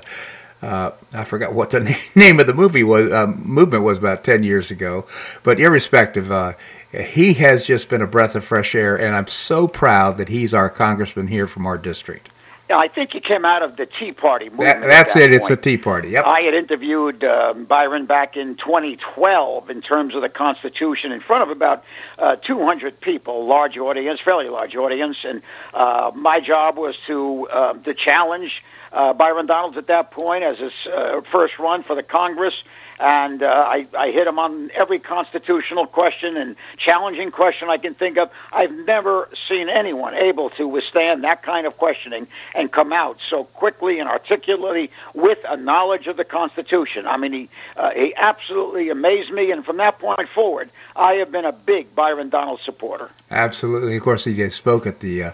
[0.63, 3.11] uh, I forgot what the name of the movie was.
[3.11, 5.05] Uh, movement was about ten years ago,
[5.43, 6.53] but irrespective, uh,
[6.93, 10.53] he has just been a breath of fresh air, and I'm so proud that he's
[10.53, 12.29] our congressman here from our district.
[12.69, 14.81] I think he came out of the Tea Party movement.
[14.81, 15.25] That, that's that it.
[15.25, 15.35] Point.
[15.35, 16.09] It's the Tea Party.
[16.09, 16.25] Yep.
[16.25, 21.43] I had interviewed uh, Byron back in 2012 in terms of the Constitution in front
[21.43, 21.83] of about
[22.17, 25.41] uh, 200 people, large audience, fairly large audience, and
[25.73, 30.59] uh, my job was to uh, to challenge uh, Byron Donalds at that point as
[30.59, 32.63] his uh, first run for the Congress
[32.99, 37.93] and uh, I, I hit him on every constitutional question and challenging question I can
[37.93, 38.31] think of.
[38.51, 43.45] I've never seen anyone able to withstand that kind of questioning and come out so
[43.45, 47.07] quickly and articulately with a knowledge of the Constitution.
[47.07, 51.31] I mean, he uh, he absolutely amazed me, and from that point forward, I have
[51.31, 53.09] been a big Byron Donald supporter.
[53.31, 55.23] Absolutely, of course, he spoke at the.
[55.23, 55.31] Uh,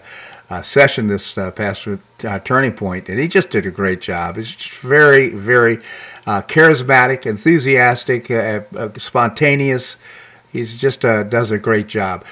[0.50, 4.36] uh, session this uh, past uh, Turning Point, and he just did a great job.
[4.36, 5.78] He's very, very
[6.30, 9.96] uh, charismatic, enthusiastic, uh, uh, spontaneous.
[10.52, 12.24] He's just does a great job.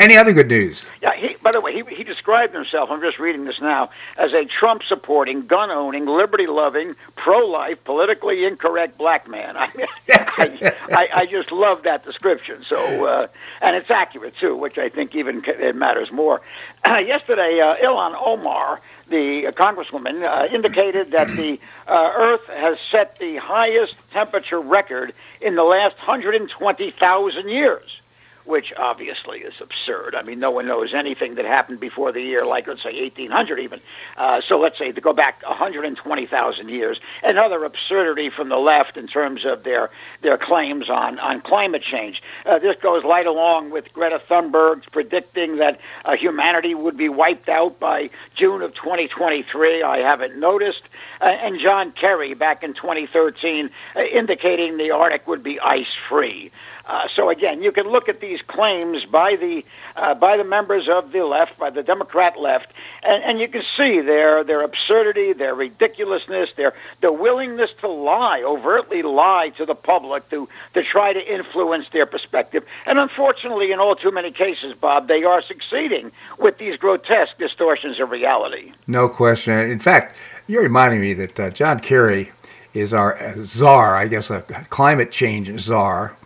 [0.00, 0.86] any other good news?
[1.00, 1.14] Yeah.
[1.14, 2.90] He, by the way, he, he described himself.
[2.90, 9.56] I'm just reading this now as a Trump-supporting, gun-owning, liberty-loving, pro-life, politically incorrect black man.
[9.56, 9.68] I,
[10.10, 12.64] I, I, I just love that description.
[12.66, 13.28] So,
[13.60, 16.40] and it's accurate too, which I think even it matters more.
[16.84, 23.36] yesterday, Ilhan Omar the uh, congresswoman uh, indicated that the uh, Earth has set the
[23.36, 28.00] highest temperature record in the last 120,000 years
[28.46, 30.14] which obviously is absurd.
[30.14, 33.58] I mean, no one knows anything that happened before the year, like let's say 1800
[33.58, 33.80] even.
[34.16, 37.00] Uh, so let's say to go back 120,000 years.
[37.22, 39.90] Another absurdity from the left in terms of their
[40.22, 42.22] their claims on on climate change.
[42.44, 47.48] Uh, this goes right along with Greta Thunberg's predicting that uh, humanity would be wiped
[47.48, 49.82] out by June of 2023.
[49.82, 50.82] I haven't noticed.
[51.20, 56.50] Uh, and John Kerry back in 2013 uh, indicating the Arctic would be ice free.
[56.86, 59.64] Uh, so again, you can look at these claims by the
[59.96, 62.72] uh, by the members of the left, by the Democrat left,
[63.02, 68.40] and, and you can see their their absurdity, their ridiculousness, their their willingness to lie,
[68.44, 72.64] overtly lie to the public to to try to influence their perspective.
[72.86, 77.98] And unfortunately, in all too many cases, Bob, they are succeeding with these grotesque distortions
[77.98, 78.72] of reality.
[78.86, 79.58] No question.
[79.58, 80.14] In fact,
[80.46, 82.30] you're reminding me that uh, John Kerry
[82.74, 86.16] is our uh, czar, I guess, a climate change czar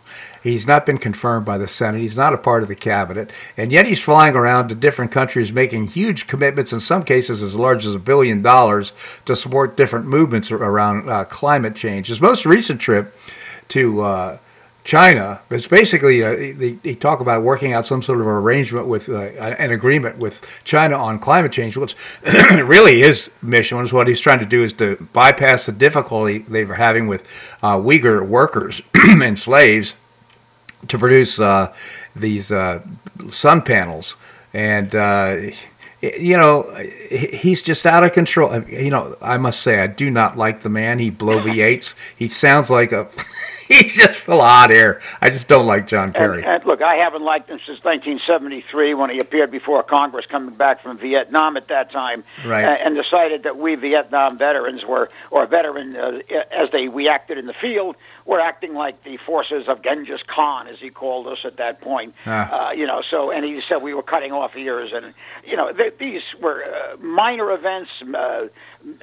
[0.41, 2.01] He's not been confirmed by the Senate.
[2.01, 3.31] He's not a part of the cabinet.
[3.55, 7.55] And yet he's flying around to different countries making huge commitments, in some cases as
[7.55, 8.91] large as a billion dollars,
[9.25, 12.07] to support different movements around uh, climate change.
[12.07, 13.15] His most recent trip
[13.69, 14.37] to uh,
[14.83, 15.41] China.
[15.51, 19.71] It's basically uh, they, talk about working out some sort of arrangement with uh, an
[19.71, 21.77] agreement with China on climate change.
[21.77, 21.93] What's
[22.51, 26.65] really his mission is what he's trying to do is to bypass the difficulty they
[26.65, 27.27] were having with
[27.61, 29.93] uh, Uyghur workers and slaves
[30.87, 31.73] to produce uh,
[32.15, 32.83] these uh,
[33.29, 34.15] sun panels,
[34.53, 35.37] and uh,
[36.01, 36.63] you know
[37.09, 38.61] he's just out of control.
[38.63, 40.99] You know, I must say I do not like the man.
[40.99, 41.93] He bloviates.
[42.15, 43.09] He sounds like a.
[43.71, 45.01] he's just full of hot air.
[45.21, 46.43] I just don't like John Kerry.
[46.43, 50.55] And, and, look, I haven't liked him since 1973 when he appeared before Congress coming
[50.55, 52.63] back from Vietnam at that time, right.
[52.63, 57.45] and, and decided that we Vietnam veterans were, or veteran uh, as they reacted in
[57.45, 61.57] the field, were acting like the forces of Genghis Khan, as he called us at
[61.57, 62.13] that point.
[62.25, 62.69] Ah.
[62.69, 65.13] Uh, you know, so and he said we were cutting off ears, and
[65.45, 68.47] you know th- these were uh, minor events, uh,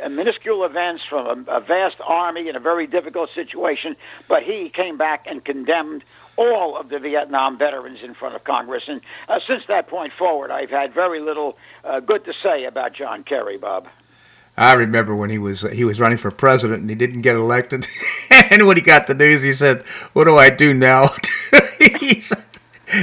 [0.08, 3.96] minuscule events from a, a vast army in a very difficult situation.
[4.28, 6.04] But he came back and condemned
[6.36, 8.84] all of the Vietnam veterans in front of Congress.
[8.86, 12.92] And uh, since that point forward, I've had very little uh, good to say about
[12.92, 13.88] John Kerry, Bob.
[14.56, 17.86] I remember when he was he was running for president and he didn't get elected,
[18.30, 21.10] and when he got the news, he said, "What do I do now?"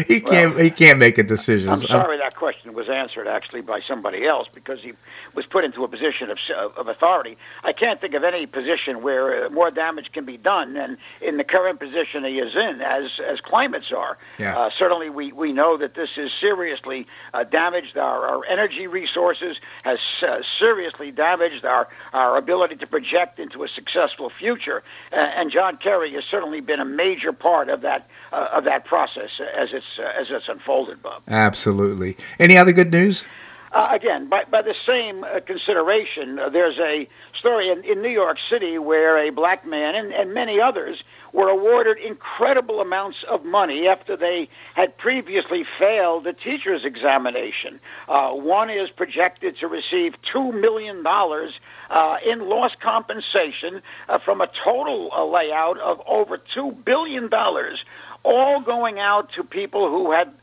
[0.08, 1.70] He can't well, he can't make a decision.
[1.70, 4.94] I'm sorry that question was answered actually by somebody else because he
[5.36, 6.40] was put into a position of,
[6.78, 7.38] of authority.
[7.64, 11.38] I can't think of any position where uh, more damage can be done than in
[11.38, 14.18] the current position he is in, as as climate czar.
[14.38, 14.58] Yeah.
[14.58, 19.58] Uh, certainly, we, we know that this has seriously uh, damaged our, our energy resources,
[19.84, 24.84] has uh, seriously damaged our, our ability to project into a successful future.
[25.12, 29.30] and John Kerry has certainly been a major part of that uh, of that process
[29.56, 31.22] as it's uh, as it's unfolded, Bob.
[31.28, 32.18] Absolutely.
[32.40, 33.26] Any other good news?
[33.72, 37.08] Uh, again, by, by the same uh, consideration, uh, there's a
[37.38, 41.04] story in, in New York City where a black man and, and many others
[41.34, 47.80] were awarded incredible amounts of money after they had previously failed the teacher's examination.
[48.08, 54.48] Uh, one is projected to receive $2 million uh, in lost compensation uh, from a
[54.64, 57.30] total layout of over $2 billion,
[58.24, 60.34] all going out to people who had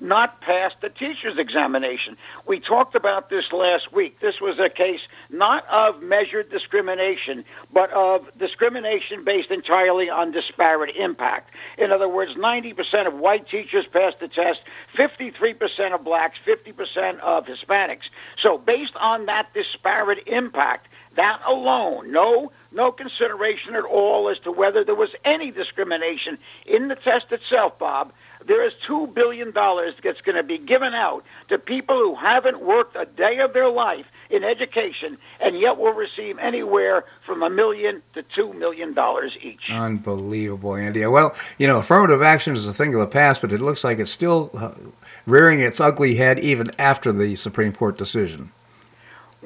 [0.00, 2.16] not passed the teacher's examination.
[2.46, 4.20] We talked about this last week.
[4.20, 10.96] This was a case not of measured discrimination, but of discrimination based entirely on disparate
[10.96, 11.50] impact.
[11.78, 14.64] In other words, 90% of white teachers passed the test,
[14.96, 18.08] 53% of blacks, 50% of Hispanics.
[18.42, 24.52] So, based on that disparate impact, that alone, no no consideration at all as to
[24.52, 26.36] whether there was any discrimination
[26.66, 28.12] in the test itself, Bob
[28.46, 32.96] there is $2 billion that's going to be given out to people who haven't worked
[32.96, 38.02] a day of their life in education and yet will receive anywhere from a million
[38.14, 38.94] to $2 million
[39.42, 39.70] each.
[39.70, 41.04] Unbelievable, Andy.
[41.06, 43.98] Well, you know, affirmative action is a thing of the past, but it looks like
[43.98, 44.72] it's still uh,
[45.26, 48.52] rearing its ugly head even after the Supreme Court decision.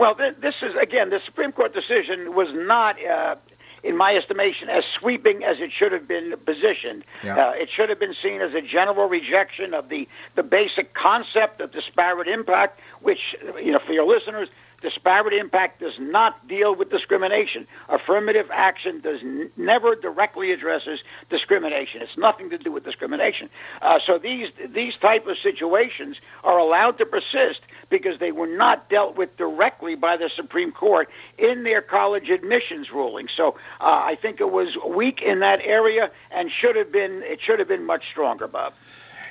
[0.01, 3.03] Well, this is, again, the Supreme Court decision was not.
[3.05, 3.37] Uh,
[3.83, 7.03] in my estimation, as sweeping as it should have been positioned.
[7.25, 7.49] Yeah.
[7.49, 11.63] Uh, it should have been seen as a general rejection of the, the basic concept
[11.63, 16.91] of disparate impact, which, you know, for your listeners, disparate impact does not deal with
[16.91, 17.67] discrimination.
[17.89, 22.03] Affirmative action does n- never directly addresses discrimination.
[22.03, 23.51] It's nothing to do with discrimination.
[23.83, 28.89] Uh, so these these type of situations are allowed to persist because they were not
[28.89, 33.29] dealt with directly by the Supreme Court in their college admissions ruling.
[33.37, 37.41] So uh, I think it was weak in that area and should have been it
[37.41, 38.73] should have been much stronger, Bob.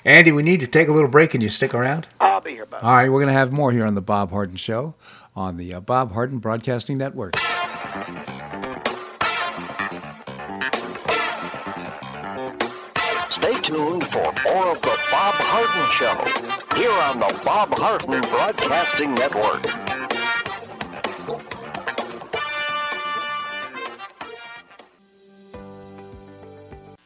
[0.06, 1.32] Andy, we need to take a little break.
[1.32, 2.08] Can you stick around?
[2.20, 2.84] I'll be here, Bob.
[2.84, 4.96] All right, we're going to have more here on the Bob Harden Show
[5.36, 7.36] on the uh, Bob Harden Broadcasting Network.
[13.70, 19.62] Tuned for more of the Bob Harden Show here on the Bob Harden Broadcasting Network.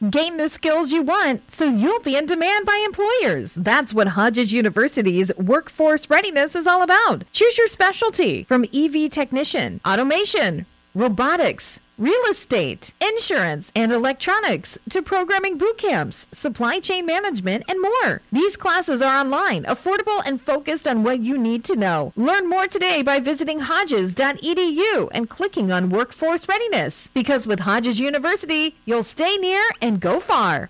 [0.09, 3.55] Gain the skills you want so you'll be in demand by employers.
[3.55, 7.25] That's what Hodges University's workforce readiness is all about.
[7.33, 10.65] Choose your specialty from EV technician, automation,
[10.95, 18.21] robotics, real estate, insurance, and electronics to programming boot camps, supply chain management, and more.
[18.31, 22.13] These classes are online, affordable, and focused on what you need to know.
[22.15, 27.09] Learn more today by visiting hodges.edu and clicking on Workforce Readiness.
[27.13, 30.69] Because with Hodges University, you'll stay near and go far.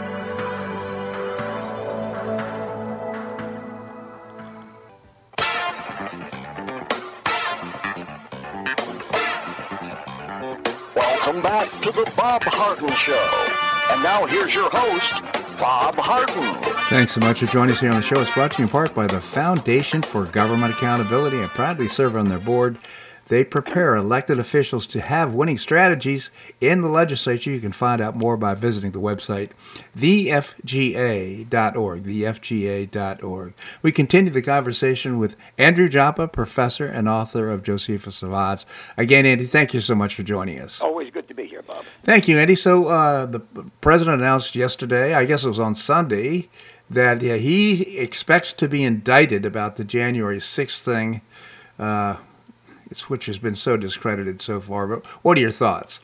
[12.21, 13.91] Bob Harden Show.
[13.91, 15.23] And now here's your host,
[15.59, 16.53] Bob Harden.
[16.87, 18.21] Thanks so much for joining us here on the show.
[18.21, 21.43] It's brought to you in part by the Foundation for Government Accountability.
[21.43, 22.77] I proudly serve on their board.
[23.31, 27.49] They prepare elected officials to have winning strategies in the legislature.
[27.49, 29.51] You can find out more by visiting the website
[29.97, 31.47] thefga.org.
[32.03, 33.53] Thefga.org.
[33.81, 38.65] We continue the conversation with Andrew Joppa, professor and author of Josephus of Oz.
[38.97, 40.81] Again, Andy, thank you so much for joining us.
[40.81, 41.85] Always good to be here, Bob.
[42.03, 42.55] Thank you, Andy.
[42.55, 43.39] So uh, the
[43.79, 46.49] president announced yesterday, I guess it was on Sunday,
[46.89, 51.21] that yeah, he expects to be indicted about the January 6th thing.
[51.79, 52.17] Uh,
[53.09, 54.87] which has been so discredited so far.
[54.87, 55.99] But what are your thoughts?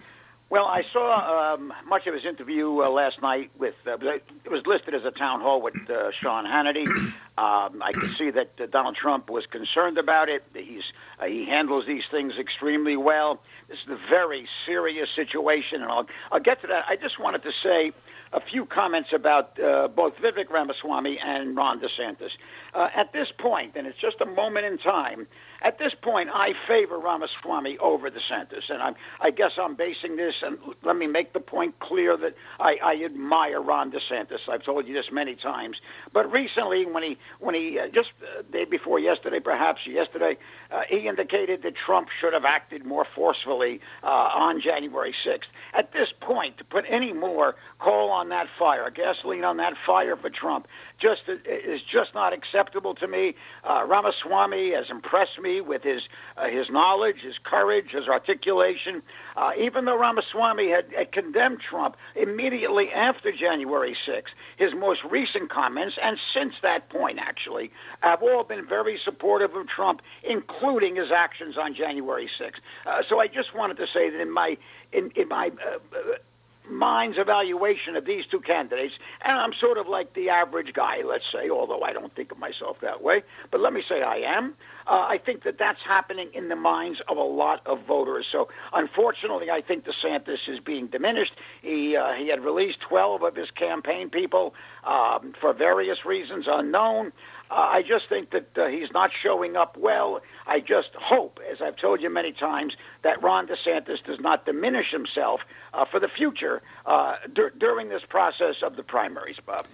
[0.50, 3.76] Well, I saw um, much of his interview uh, last night with.
[3.86, 6.88] Uh, it was listed as a town hall with uh, Sean Hannity.
[7.38, 10.44] Um, I could see that uh, Donald Trump was concerned about it.
[10.56, 10.82] He's
[11.20, 13.40] uh, he handles these things extremely well.
[13.68, 16.86] This is a very serious situation, and I'll I'll get to that.
[16.90, 17.92] I just wanted to say
[18.34, 22.32] a few comments about uh, both Vivek Ramaswamy and Ron DeSantis.
[22.74, 25.28] Uh, at this point, and it's just a moment in time,
[25.62, 30.44] at this point, I favor Ramaswamy over DeSantis, and I'm, I guess I'm basing this.
[30.44, 34.48] And let me make the point clear that I, I admire Ron DeSantis.
[34.48, 35.78] I've told you this many times.
[36.14, 40.38] But recently, when he, when he uh, just uh, day before yesterday, perhaps yesterday,
[40.70, 45.48] uh, he indicated that Trump should have acted more forcefully uh, on January 6th.
[45.74, 50.16] At this point, to put any more coal on that fire, gasoline on that fire
[50.16, 50.68] for Trump,
[50.98, 53.36] just is just not acceptable to me.
[53.64, 59.02] Uh, Ramaswamy has impressed me with his uh, his knowledge, his courage, his articulation.
[59.36, 65.50] Uh, even though Ramaswamy had, had condemned Trump immediately after January 6th, his most recent
[65.50, 67.72] comments, and since that point actually,
[68.02, 72.60] have all been very supportive of Trump, including his actions on January 6th.
[72.86, 74.58] Uh, so I just wanted to say that in my
[74.92, 75.78] in, in my uh,
[76.70, 81.26] mind's evaluation of these two candidates, and I'm sort of like the average guy, let's
[81.32, 84.56] say, although I don't think of myself that way, but let me say I am.
[84.88, 88.26] Uh, I think that that's happening in the minds of a lot of voters.
[88.32, 91.34] So, unfortunately, I think DeSantis is being diminished.
[91.62, 97.12] He uh, he had released 12 of his campaign people um, for various reasons unknown.
[97.52, 100.22] Uh, I just think that uh, he's not showing up well.
[100.46, 104.92] I just hope, as I've told you many times, that Ron DeSantis does not diminish
[104.92, 105.42] himself
[105.74, 109.66] uh, for the future uh, dur- during this process of the primaries, Bob.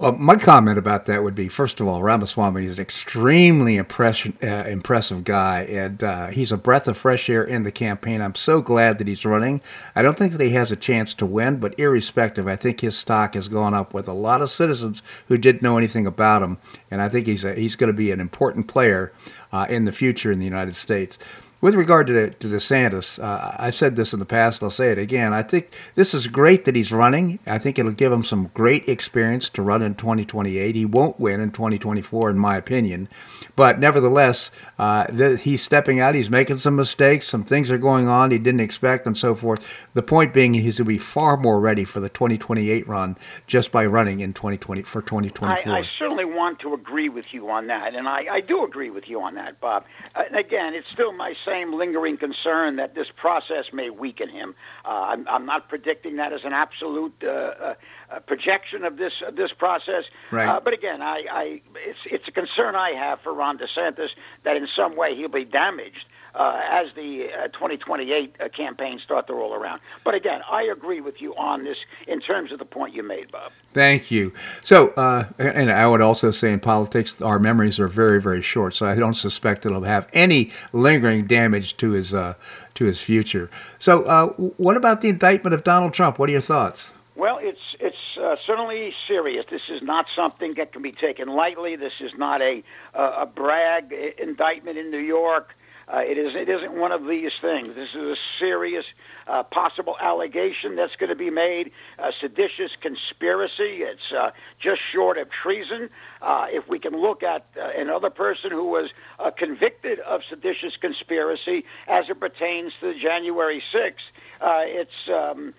[0.00, 4.34] Well, my comment about that would be first of all, Ramaswamy is an extremely impression,
[4.42, 8.22] uh, impressive guy, and uh, he's a breath of fresh air in the campaign.
[8.22, 9.60] I'm so glad that he's running.
[9.94, 12.96] I don't think that he has a chance to win, but irrespective, I think his
[12.96, 16.56] stock has gone up with a lot of citizens who didn't know anything about him,
[16.90, 19.12] and I think he's a, he's going to be an important player
[19.52, 21.18] uh, in the future in the United States.
[21.60, 24.92] With regard to, to DeSantis, uh, I've said this in the past, and I'll say
[24.92, 25.34] it again.
[25.34, 27.38] I think this is great that he's running.
[27.46, 30.74] I think it'll give him some great experience to run in 2028.
[30.74, 33.08] He won't win in 2024, in my opinion.
[33.56, 36.14] But nevertheless, uh, the, he's stepping out.
[36.14, 37.28] He's making some mistakes.
[37.28, 39.66] Some things are going on he didn't expect, and so forth.
[39.92, 43.70] The point being, he's going to be far more ready for the 2028 run just
[43.70, 45.72] by running in 2020 for 2024.
[45.72, 48.88] I, I certainly want to agree with you on that, and I, I do agree
[48.88, 49.84] with you on that, Bob.
[50.14, 54.54] And again, it's still my same lingering concern that this process may weaken him.
[54.84, 57.74] Uh, I'm, I'm, not predicting that as an absolute uh, uh,
[58.10, 60.04] uh projection of this this process.
[60.30, 60.48] Right.
[60.48, 64.10] Uh, but again, I, I, it's it's a concern I have for Ron DeSantis
[64.44, 69.26] that in some way he'll be damaged uh, as the uh, 2028 uh, campaigns start
[69.26, 69.80] to roll around.
[70.04, 73.30] But again, I agree with you on this in terms of the point you made,
[73.30, 73.52] Bob.
[73.72, 74.32] Thank you.
[74.62, 78.74] So, uh, and I would also say in politics, our memories are very, very short.
[78.74, 82.34] So I don't suspect it'll have any lingering damage to his uh,
[82.74, 83.50] to his future.
[83.78, 86.18] So, uh, what about the indictment of Donald Trump?
[86.18, 86.92] What are your thoughts?
[87.14, 89.44] Well, it's it's uh, certainly serious.
[89.44, 91.76] This is not something that can be taken lightly.
[91.76, 92.62] This is not a
[92.94, 95.54] uh, a Bragg indictment in New York.
[95.92, 97.74] Uh, it is it isn't one of these things.
[97.74, 98.86] This is a serious
[99.26, 101.72] uh, possible allegation that's going to be made.
[101.98, 103.82] A seditious conspiracy.
[103.82, 104.30] It's uh,
[104.60, 105.90] just short of treason.
[106.22, 110.76] Uh, if we can look at uh, another person who was uh, convicted of seditious
[110.76, 113.94] conspiracy as it pertains to January 6th,
[114.42, 115.54] it's um,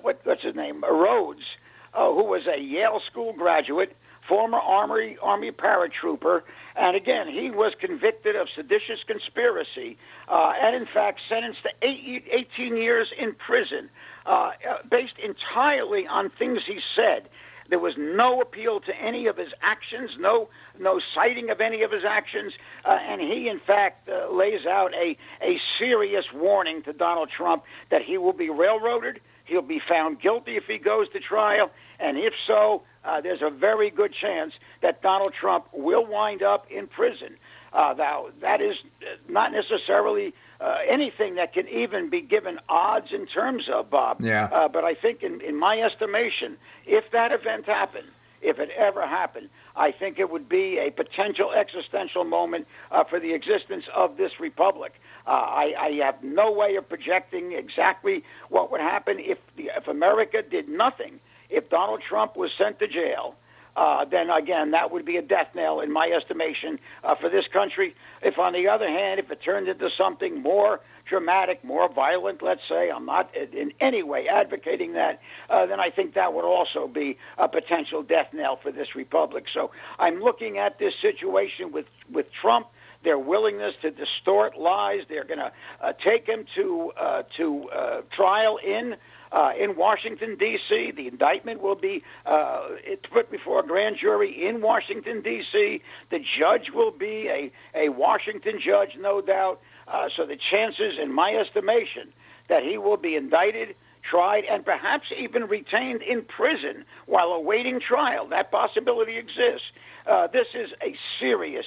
[0.00, 0.82] what, what's his name?
[0.82, 1.44] Rhodes,
[1.92, 3.94] who was a Yale School graduate,
[4.28, 6.42] former Army Army paratrooper
[6.76, 9.96] and again, he was convicted of seditious conspiracy
[10.28, 13.88] uh, and, in fact, sentenced to eight, 18 years in prison
[14.26, 17.28] uh, uh, based entirely on things he said.
[17.68, 20.48] There was no appeal to any of his actions, no
[20.78, 22.52] no citing of any of his actions,
[22.84, 27.64] uh, and he, in fact, uh, lays out a, a serious warning to Donald Trump
[27.90, 32.18] that he will be railroaded, he'll be found guilty if he goes to trial, and
[32.18, 36.86] if so, uh, there's a very good chance that Donald Trump will wind up in
[36.86, 37.36] prison.
[37.72, 38.76] Uh, now, that is
[39.28, 44.20] not necessarily uh, anything that can even be given odds in terms of, Bob.
[44.20, 44.46] Yeah.
[44.46, 48.08] Uh, but I think, in, in my estimation, if that event happened,
[48.40, 53.20] if it ever happened, I think it would be a potential existential moment uh, for
[53.20, 54.98] the existence of this republic.
[55.26, 59.88] Uh, I, I have no way of projecting exactly what would happen if, the, if
[59.88, 63.34] America did nothing if Donald Trump was sent to jail,
[63.76, 67.46] uh, then again, that would be a death knell in my estimation uh, for this
[67.46, 67.94] country.
[68.22, 72.66] If, on the other hand, if it turned into something more dramatic, more violent, let's
[72.66, 75.20] say, I'm not in any way advocating that,
[75.50, 79.46] uh, then I think that would also be a potential death knell for this republic.
[79.52, 82.66] So I'm looking at this situation with, with Trump
[83.02, 85.02] their willingness to distort lies.
[85.08, 88.96] They're going to uh, take him to uh, to uh, trial in
[89.32, 90.92] uh, in Washington D.C.
[90.92, 92.68] The indictment will be uh,
[93.10, 95.82] put before a grand jury in Washington D.C.
[96.10, 99.60] The judge will be a a Washington judge, no doubt.
[99.88, 102.12] Uh, so the chances, in my estimation,
[102.48, 108.26] that he will be indicted tried, and perhaps even retained in prison while awaiting trial.
[108.26, 109.70] That possibility exists.
[110.06, 111.66] Uh, this is a serious,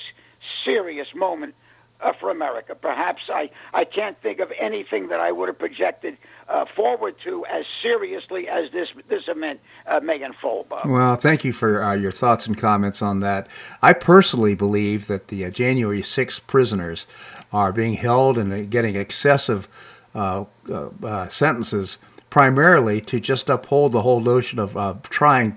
[0.63, 1.55] serious moment
[2.01, 2.75] uh, for America.
[2.75, 6.17] Perhaps I, I can't think of anything that I would have projected
[6.49, 10.67] uh, forward to as seriously as this this event uh, may unfold.
[10.69, 10.87] Bob.
[10.87, 13.47] Well, thank you for uh, your thoughts and comments on that.
[13.81, 17.05] I personally believe that the uh, January 6th prisoners
[17.53, 19.67] are being held and getting excessive
[20.15, 20.45] uh,
[21.29, 21.97] sentences
[22.29, 25.55] primarily to just uphold the whole notion of trying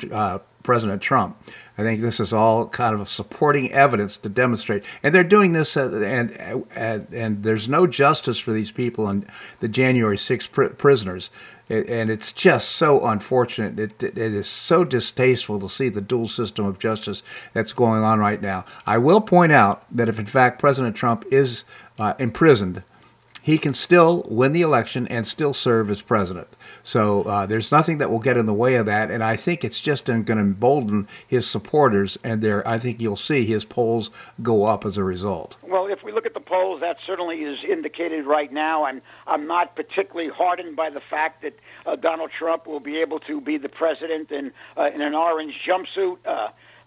[0.63, 1.37] President Trump.
[1.79, 5.77] I think this is all kind of supporting evidence to demonstrate, and they're doing this,
[5.77, 9.27] uh, and, and and there's no justice for these people and
[9.61, 11.31] the January 6 pr- prisoners,
[11.71, 13.79] and it's just so unfortunate.
[13.79, 17.23] It, it is so distasteful to see the dual system of justice
[17.55, 18.67] that's going on right now.
[18.87, 21.65] I will point out that if in fact President Trump is
[21.99, 22.83] uh, imprisoned,
[23.43, 26.49] he can still win the election and still serve as president.
[26.85, 29.65] So uh, there's nothing that will get in the way of that, and I think
[29.65, 34.11] it's just going to embolden his supporters, and there I think you'll see his polls
[34.43, 35.57] go up as a result.
[35.63, 38.85] Well, if we look at the polls, that certainly is indicated right now.
[38.85, 43.19] I'm I'm not particularly hardened by the fact that uh, Donald Trump will be able
[43.21, 46.19] to be the president in uh, in an orange jumpsuit.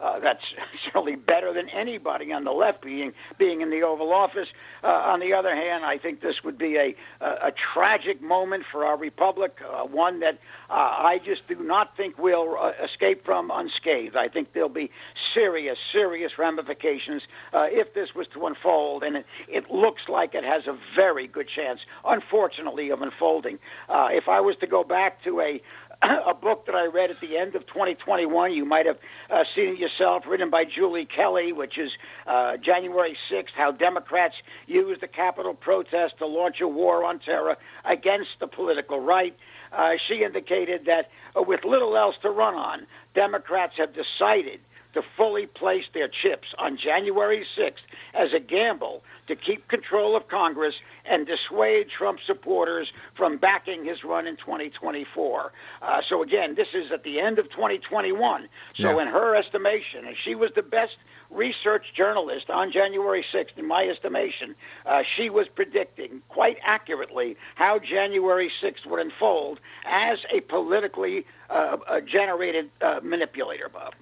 [0.05, 0.43] Uh, that's
[0.85, 4.49] certainly better than anybody on the left being being in the Oval Office.
[4.83, 8.65] Uh, on the other hand, I think this would be a a, a tragic moment
[8.65, 10.37] for our republic, uh, one that
[10.69, 14.15] uh, I just do not think will uh, escape from unscathed.
[14.15, 14.91] I think there'll be
[15.33, 20.43] serious, serious ramifications uh, if this was to unfold, and it, it looks like it
[20.43, 23.57] has a very good chance, unfortunately, of unfolding.
[23.89, 25.61] If I was to go back to a
[26.25, 28.53] a book that I read at the end of 2021.
[28.53, 28.97] You might have
[29.29, 31.91] uh, seen it yourself, written by Julie Kelly, which is
[32.27, 34.35] uh, January 6th How Democrats
[34.67, 39.35] Used the Capitol Protest to Launch a War on Terror Against the Political Right.
[39.71, 44.59] Uh, she indicated that uh, with little else to run on, Democrats have decided
[44.95, 47.83] to fully place their chips on January 6th
[48.13, 50.75] as a gamble to keep control of Congress
[51.05, 55.51] and dissuade Trump supporters from backing his run in 2024.
[55.81, 58.47] Uh, so, again, this is at the end of 2021.
[58.75, 59.01] So, yeah.
[59.01, 60.95] in her estimation, and she was the best
[61.29, 67.79] research journalist on January 6th, in my estimation, uh, she was predicting quite accurately how
[67.79, 73.93] January 6th would unfold as a politically uh, generated uh, manipulator, Bob.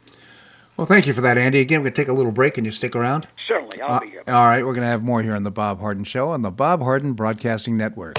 [0.76, 1.60] Well, thank you for that, Andy.
[1.60, 2.56] Again, we're going to take a little break.
[2.56, 3.28] Can you stick around?
[3.48, 4.24] Certainly, I'll uh, be here.
[4.28, 6.50] All right, we're going to have more here on The Bob Harden Show on the
[6.50, 8.18] Bob Harden Broadcasting Network.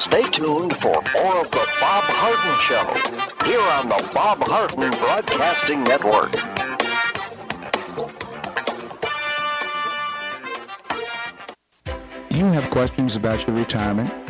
[0.00, 5.82] Stay tuned for more of The Bob Harden Show here on the Bob Harden Broadcasting
[5.84, 6.34] Network.
[12.30, 14.29] You have questions about your retirement?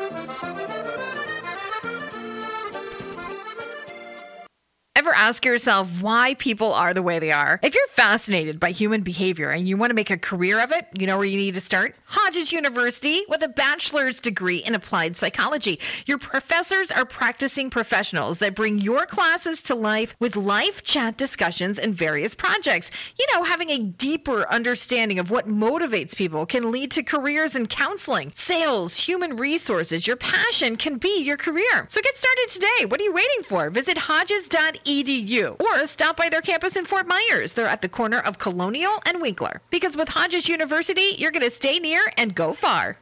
[5.01, 7.59] Ever ask yourself why people are the way they are?
[7.63, 10.85] If you're fascinated by human behavior and you want to make a career of it,
[10.93, 11.95] you know where you need to start?
[12.05, 15.79] Hodges University with a bachelor's degree in applied psychology.
[16.05, 21.79] Your professors are practicing professionals that bring your classes to life with live chat discussions
[21.79, 22.91] and various projects.
[23.19, 27.65] You know, having a deeper understanding of what motivates people can lead to careers in
[27.65, 30.05] counseling, sales, human resources.
[30.05, 31.87] Your passion can be your career.
[31.89, 32.85] So get started today.
[32.85, 33.71] What are you waiting for?
[33.71, 37.53] Visit hodges.edu or stop by their campus in Fort Myers.
[37.53, 39.61] They're at the corner of Colonial and Winkler.
[39.69, 42.97] Because with Hodges University, you're going to stay near and go far.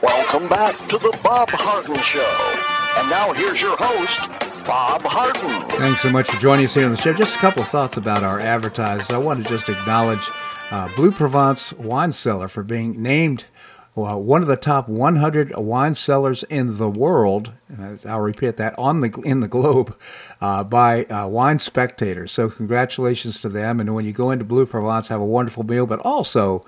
[0.00, 3.00] Welcome back to the Bob Harden Show.
[3.00, 4.20] And now here's your host,
[4.64, 5.68] Bob Harden.
[5.70, 7.12] Thanks so much for joining us here on the show.
[7.12, 9.10] Just a couple of thoughts about our advertisers.
[9.10, 10.30] I want to just acknowledge
[10.70, 13.46] uh, Blue Provence Wine Cellar for being named
[14.00, 17.52] well, one of the top 100 wine cellars in the world.
[18.06, 19.94] I'll repeat that on the in the globe
[20.40, 22.26] uh, by uh, Wine Spectator.
[22.26, 23.78] So congratulations to them.
[23.78, 26.64] And when you go into Blue Provence, have a wonderful meal, but also.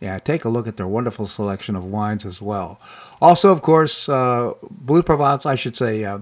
[0.00, 2.78] Yeah, take a look at their wonderful selection of wines as well.
[3.22, 6.18] Also, of course, uh, Blue Provence, I should say, uh,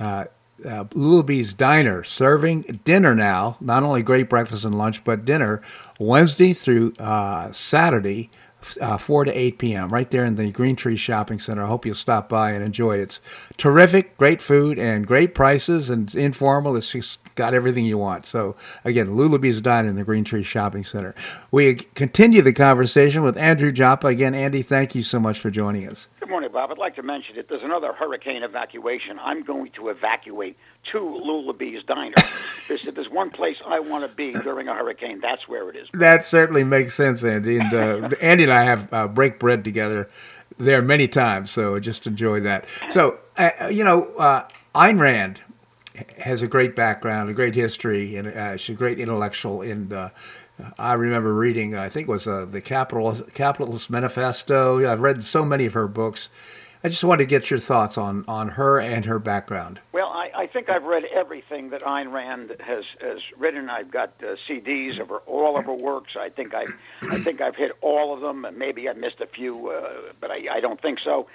[0.00, 0.24] uh,
[0.64, 3.56] uh, Lulabee's Diner serving dinner now.
[3.60, 5.62] Not only great breakfast and lunch, but dinner
[6.00, 8.30] Wednesday through uh, Saturday
[8.80, 9.88] uh, 4 to 8 p.m.
[9.88, 11.62] right there in the Green Tree Shopping Center.
[11.62, 13.02] I hope you'll stop by and enjoy it.
[13.02, 13.20] It's
[13.56, 16.76] terrific, great food, and great prices, and it's informal.
[16.76, 18.26] It's just got everything you want.
[18.26, 21.14] So, again, Lulabee's Diner in the Green Tree Shopping Center.
[21.50, 24.08] We continue the conversation with Andrew Joppa.
[24.08, 26.08] Again, Andy, thank you so much for joining us.
[26.20, 26.70] Good morning, Bob.
[26.70, 29.18] I'd like to mention that there's another hurricane evacuation.
[29.20, 30.56] I'm going to evacuate
[30.92, 32.14] to Lulabee's Diner.
[32.68, 35.20] there's, there's one place I want to be during a hurricane.
[35.20, 35.88] That's where it is.
[35.92, 37.58] That certainly makes sense, Andy.
[37.58, 40.08] And uh, Andy and I have uh, break bread together
[40.58, 42.66] there many times, so just enjoy that.
[42.90, 45.40] So, uh, you know, uh, Ayn Rand
[46.18, 49.62] has a great background, a great history, and uh, she's a great intellectual.
[49.62, 50.10] And uh,
[50.78, 54.90] I remember reading, I think it was uh, the Capitalist Manifesto.
[54.90, 56.28] I've read so many of her books.
[56.82, 59.80] I just want to get your thoughts on, on her and her background.
[59.92, 63.68] Well, I, I think I've read everything that Ayn Rand has, has written.
[63.68, 66.16] I've got uh, CDs of her, all of her works.
[66.16, 66.64] I think I
[67.02, 70.30] I think I've hit all of them, and maybe I missed a few, uh, but
[70.30, 71.28] I, I don't think so.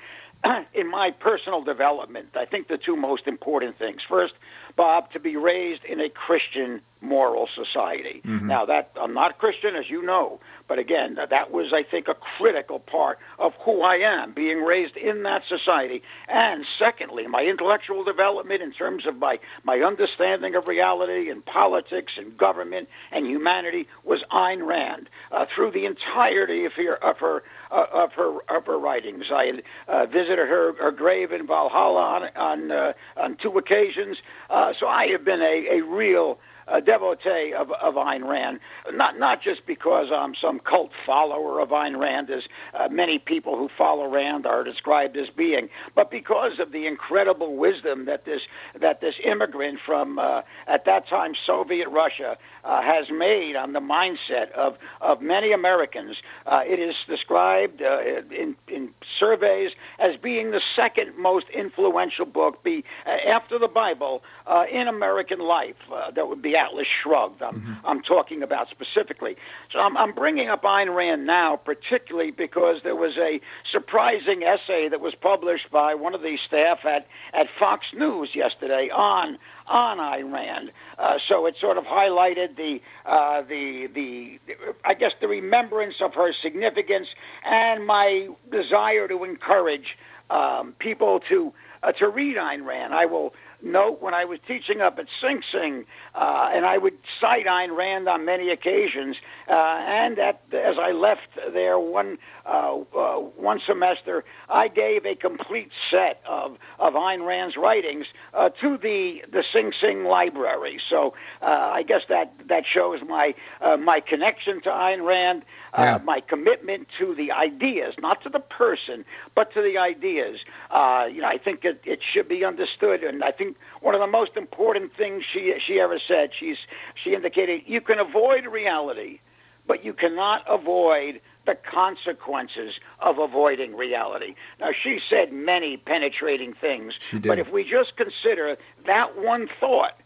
[0.74, 4.02] In my personal development, I think the two most important things.
[4.02, 4.34] First,
[4.76, 8.22] Bob, to be raised in a Christian moral society.
[8.26, 8.48] Mm-hmm.
[8.48, 12.16] Now that I'm not Christian, as you know, but again, that was, I think, a
[12.16, 16.02] critical part of who I am, being raised in that society.
[16.28, 22.18] And secondly, my intellectual development in terms of my, my understanding of reality and politics
[22.18, 27.44] and government and humanity was Ayn Rand uh, through the entirety of her of her
[27.72, 29.26] uh, of her of her writings.
[29.32, 34.18] I uh, visited her, her grave in Valhalla on on, uh, on two occasions,
[34.50, 38.60] uh, so I have been a, a real a devotee of, of Ayn Rand,
[38.94, 42.44] not not just because I'm some cult follower of Ayn Rand, as
[42.74, 47.56] uh, many people who follow Rand are described as being, but because of the incredible
[47.56, 48.42] wisdom that this
[48.76, 53.80] that this immigrant from uh, at that time Soviet Russia uh, has made on the
[53.80, 56.22] mindset of, of many Americans.
[56.46, 58.00] Uh, it is described uh,
[58.32, 58.90] in, in
[59.20, 64.88] surveys as being the second most influential book be, uh, after the Bible uh, in
[64.88, 65.76] American life.
[65.92, 67.42] Uh, that would be Atlas Shrugged.
[67.42, 67.86] I'm, mm-hmm.
[67.86, 69.38] I'm talking about specifically.
[69.72, 73.40] So I'm, I'm bringing up Ayn Rand now, particularly because there was a
[73.72, 78.90] surprising essay that was published by one of the staff at, at Fox News yesterday
[78.90, 79.38] on
[79.68, 80.72] on Ayn Rand.
[80.98, 84.40] Uh, so it sort of highlighted the, uh, the, the,
[84.86, 87.08] I guess, the remembrance of her significance
[87.44, 89.98] and my desire to encourage
[90.30, 91.54] um, people to
[91.84, 92.94] uh, to read Ayn Rand.
[92.94, 95.86] I will note when I was teaching up at Sing Sing,
[96.16, 99.18] uh, and I would cite Ayn Rand on many occasions.
[99.48, 103.16] Uh, and at, as I left there one uh, uh,
[103.52, 109.24] one semester, I gave a complete set of, of Ayn Rand's writings uh, to the
[109.30, 110.80] the Sing Sing library.
[110.90, 115.44] So uh, I guess that that shows my uh, my connection to Ayn Rand.
[115.74, 115.98] Uh, Yeah.
[116.06, 119.04] my commitment to the ideas, not to the person,
[119.36, 120.40] but to the ideas.
[120.72, 124.00] Uh, you know, I think it, it should be understood, and I think one of
[124.00, 126.58] the most important things she she ever said, she's
[126.96, 129.20] she indicated, you can avoid reality,
[129.68, 134.36] but you cannot avoid the consequences of avoiding reality.
[134.60, 136.94] Now, she said many penetrating things,
[137.30, 140.00] but if we just consider that one thought,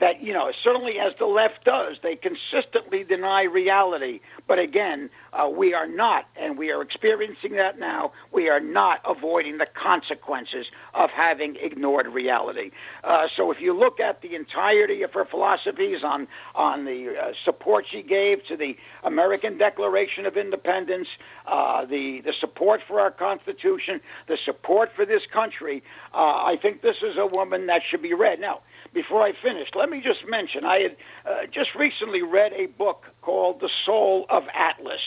[0.00, 4.20] that you know certainly as the left does they consistently deny reality.
[4.46, 9.00] But again uh, we are not and we are experiencing that now we are not
[9.04, 12.72] avoiding the consequences of having ignored reality.
[13.02, 17.32] Uh, so if you look at the entirety of her philosophies on on the uh,
[17.44, 21.08] support she gave to the American Declaration of Independence
[21.46, 25.82] uh, the the support for our Constitution the support for this country
[26.12, 28.40] uh, I think this is a woman that should be read.
[28.40, 28.60] Now
[28.94, 33.04] before I finish, let me just mention I had uh, just recently read a book
[33.20, 35.00] called The Soul of Atlas,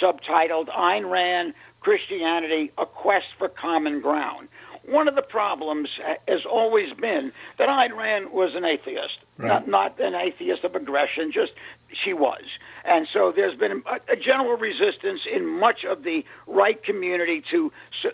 [0.00, 4.48] subtitled Ayn Rand Christianity A Quest for Common Ground.
[4.84, 5.90] One of the problems
[6.28, 9.48] has always been that Ayn Rand was an atheist, Right.
[9.48, 11.52] not, not an atheist of aggression, just
[11.92, 12.42] she was.
[12.84, 17.72] And so there's been a, general resistance in much of the right community to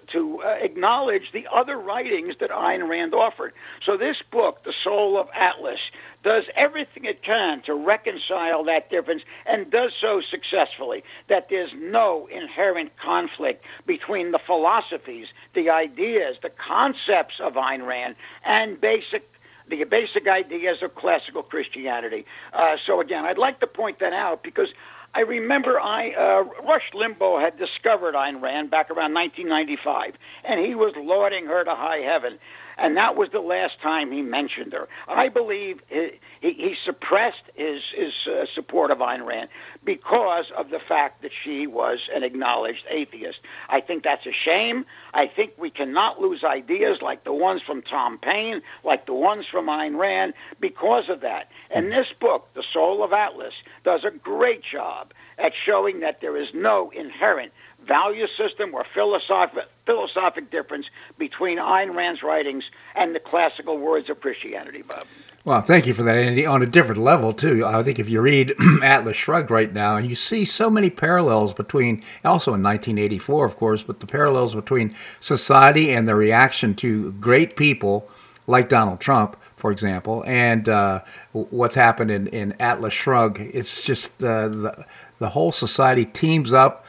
[0.09, 3.53] to uh, acknowledge the other writings that Ayn Rand offered.
[3.85, 5.81] So this book, The Soul of Atlas,
[6.23, 11.05] does everything it can to reconcile that difference and does so successfully.
[11.29, 18.17] That there's no inherent conflict between the philosophies, the ideas, the concepts of Ayn Rand,
[18.45, 19.29] and basic
[19.69, 22.27] the basic ideas of classical Christianity.
[22.53, 24.69] Uh, so again, I'd like to point that out because
[25.15, 30.15] I remember I uh, Rush Limbaugh had discovered Ayn Rand back around 1995,
[30.45, 32.39] and he was lauding her to high heaven.
[32.79, 34.89] And that was the last time he mentioned her.
[35.09, 36.11] I believe he,
[36.41, 39.49] he, he suppressed his, his uh, support of Ayn Rand
[39.85, 43.41] because of the fact that she was an acknowledged atheist.
[43.69, 44.85] I think that's a shame.
[45.15, 49.47] I think we cannot lose ideas like the ones from Tom Paine, like the ones
[49.51, 51.51] from Ayn Rand, because of that.
[51.71, 53.55] And this book, The Soul of Atlas,
[53.85, 57.53] does a great job at showing that there is no inherent
[57.87, 60.87] value system or philosophic, philosophic difference
[61.19, 62.65] between Ayn Rand's writings
[62.95, 65.05] and the classical words of Christianity, Bob.
[65.47, 66.45] Well, thank you for that, Andy.
[66.45, 70.09] On a different level, too, I think if you read Atlas Shrugged right now, and
[70.09, 74.97] you see so many parallels between, also in 1984, of course, but the parallels between
[75.21, 78.11] society and the reaction to great people
[78.49, 83.39] like Donald Trump, for example, and uh, what's happened in, in Atlas Shrugged.
[83.39, 84.85] It's just uh, the,
[85.21, 86.85] the whole society teams up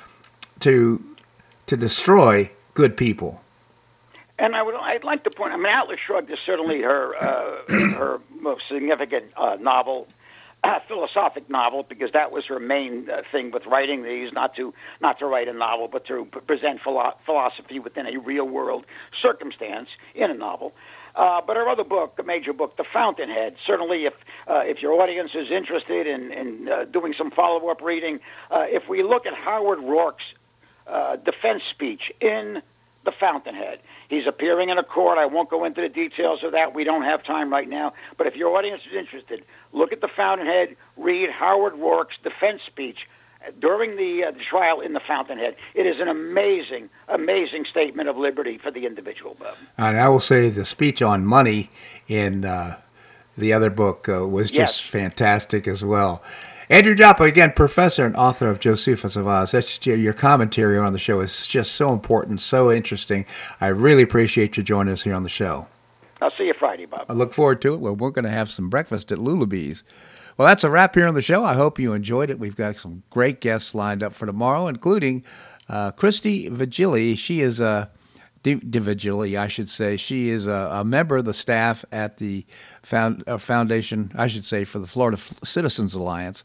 [0.62, 1.04] to
[1.68, 3.42] to destroy good people.
[4.40, 5.54] And I would, I'd like to point.
[5.54, 10.08] I mean, Atlas Shrugged is certainly her uh, her most significant uh, novel,
[10.64, 14.32] uh, philosophic novel, because that was her main uh, thing with writing these.
[14.32, 18.48] Not to not to write a novel, but to present philo- philosophy within a real
[18.48, 18.86] world
[19.20, 20.74] circumstance in a novel.
[21.16, 24.14] Uh, but her other book, a major book, The Fountainhead, certainly if
[24.48, 28.20] uh, if your audience is interested in, in uh, doing some follow up reading,
[28.52, 30.26] uh, if we look at Howard Roark's
[30.88, 32.62] uh, defense speech in
[33.04, 33.80] The Fountainhead,
[34.10, 35.18] he's appearing in a court.
[35.18, 36.74] I won't go into the details of that.
[36.74, 37.94] We don't have time right now.
[38.18, 43.08] But if your audience is interested, look at The Fountainhead, read Howard Roark's defense speech
[43.60, 45.56] during the, uh, the trial in The Fountainhead.
[45.74, 49.56] It is an amazing, amazing statement of liberty for the individual, Bob.
[49.78, 51.70] And I will say the speech on money
[52.08, 52.78] in uh,
[53.38, 54.90] the other book uh, was just Yes.
[54.90, 56.24] fantastic as well.
[56.70, 59.52] Andrew Joppa, again, professor and author of Josephus of Oz.
[59.52, 63.26] That's your- commentary on the show is just so important, so interesting.
[63.62, 65.68] I really appreciate you joining us here on the show.
[66.22, 67.06] I'll see you Friday, Bob.
[67.08, 67.80] I look forward to it.
[67.80, 69.84] Well, we're going to have some breakfast at Lulabee's.
[70.36, 71.46] Well, that's a wrap here on the show.
[71.46, 72.40] I hope you enjoyed it.
[72.40, 75.24] We've got some great guests lined up for tomorrow, including
[75.70, 77.18] uh, Christy Vigili.
[77.18, 77.90] She is a
[78.56, 79.98] Di Di I should say.
[79.98, 82.46] She is a, a member of the staff at the
[82.82, 86.44] found, uh, foundation, I should say, for the Florida Citizens Alliance.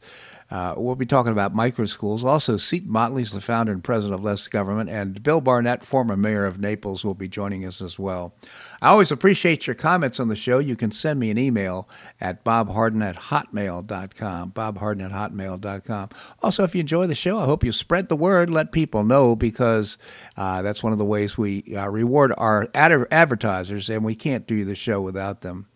[0.53, 2.23] Uh, we'll be talking about micro schools.
[2.23, 6.15] Also, Seton Motley is the founder and president of Less Government, and Bill Barnett, former
[6.15, 8.35] mayor of Naples, will be joining us as well.
[8.83, 10.59] I always appreciate your comments on the show.
[10.59, 11.89] You can send me an email
[12.21, 14.53] at bobharden at hotmail.com.
[14.53, 16.11] Bobharden at hotmail.com.
[16.43, 19.35] Also, if you enjoy the show, I hope you spread the word, let people know,
[19.35, 19.97] because
[20.37, 24.47] uh, that's one of the ways we uh, reward our ad- advertisers, and we can't
[24.47, 25.69] do the show without them.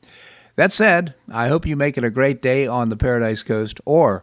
[0.57, 4.23] That said, I hope you make it a great day on the Paradise Coast or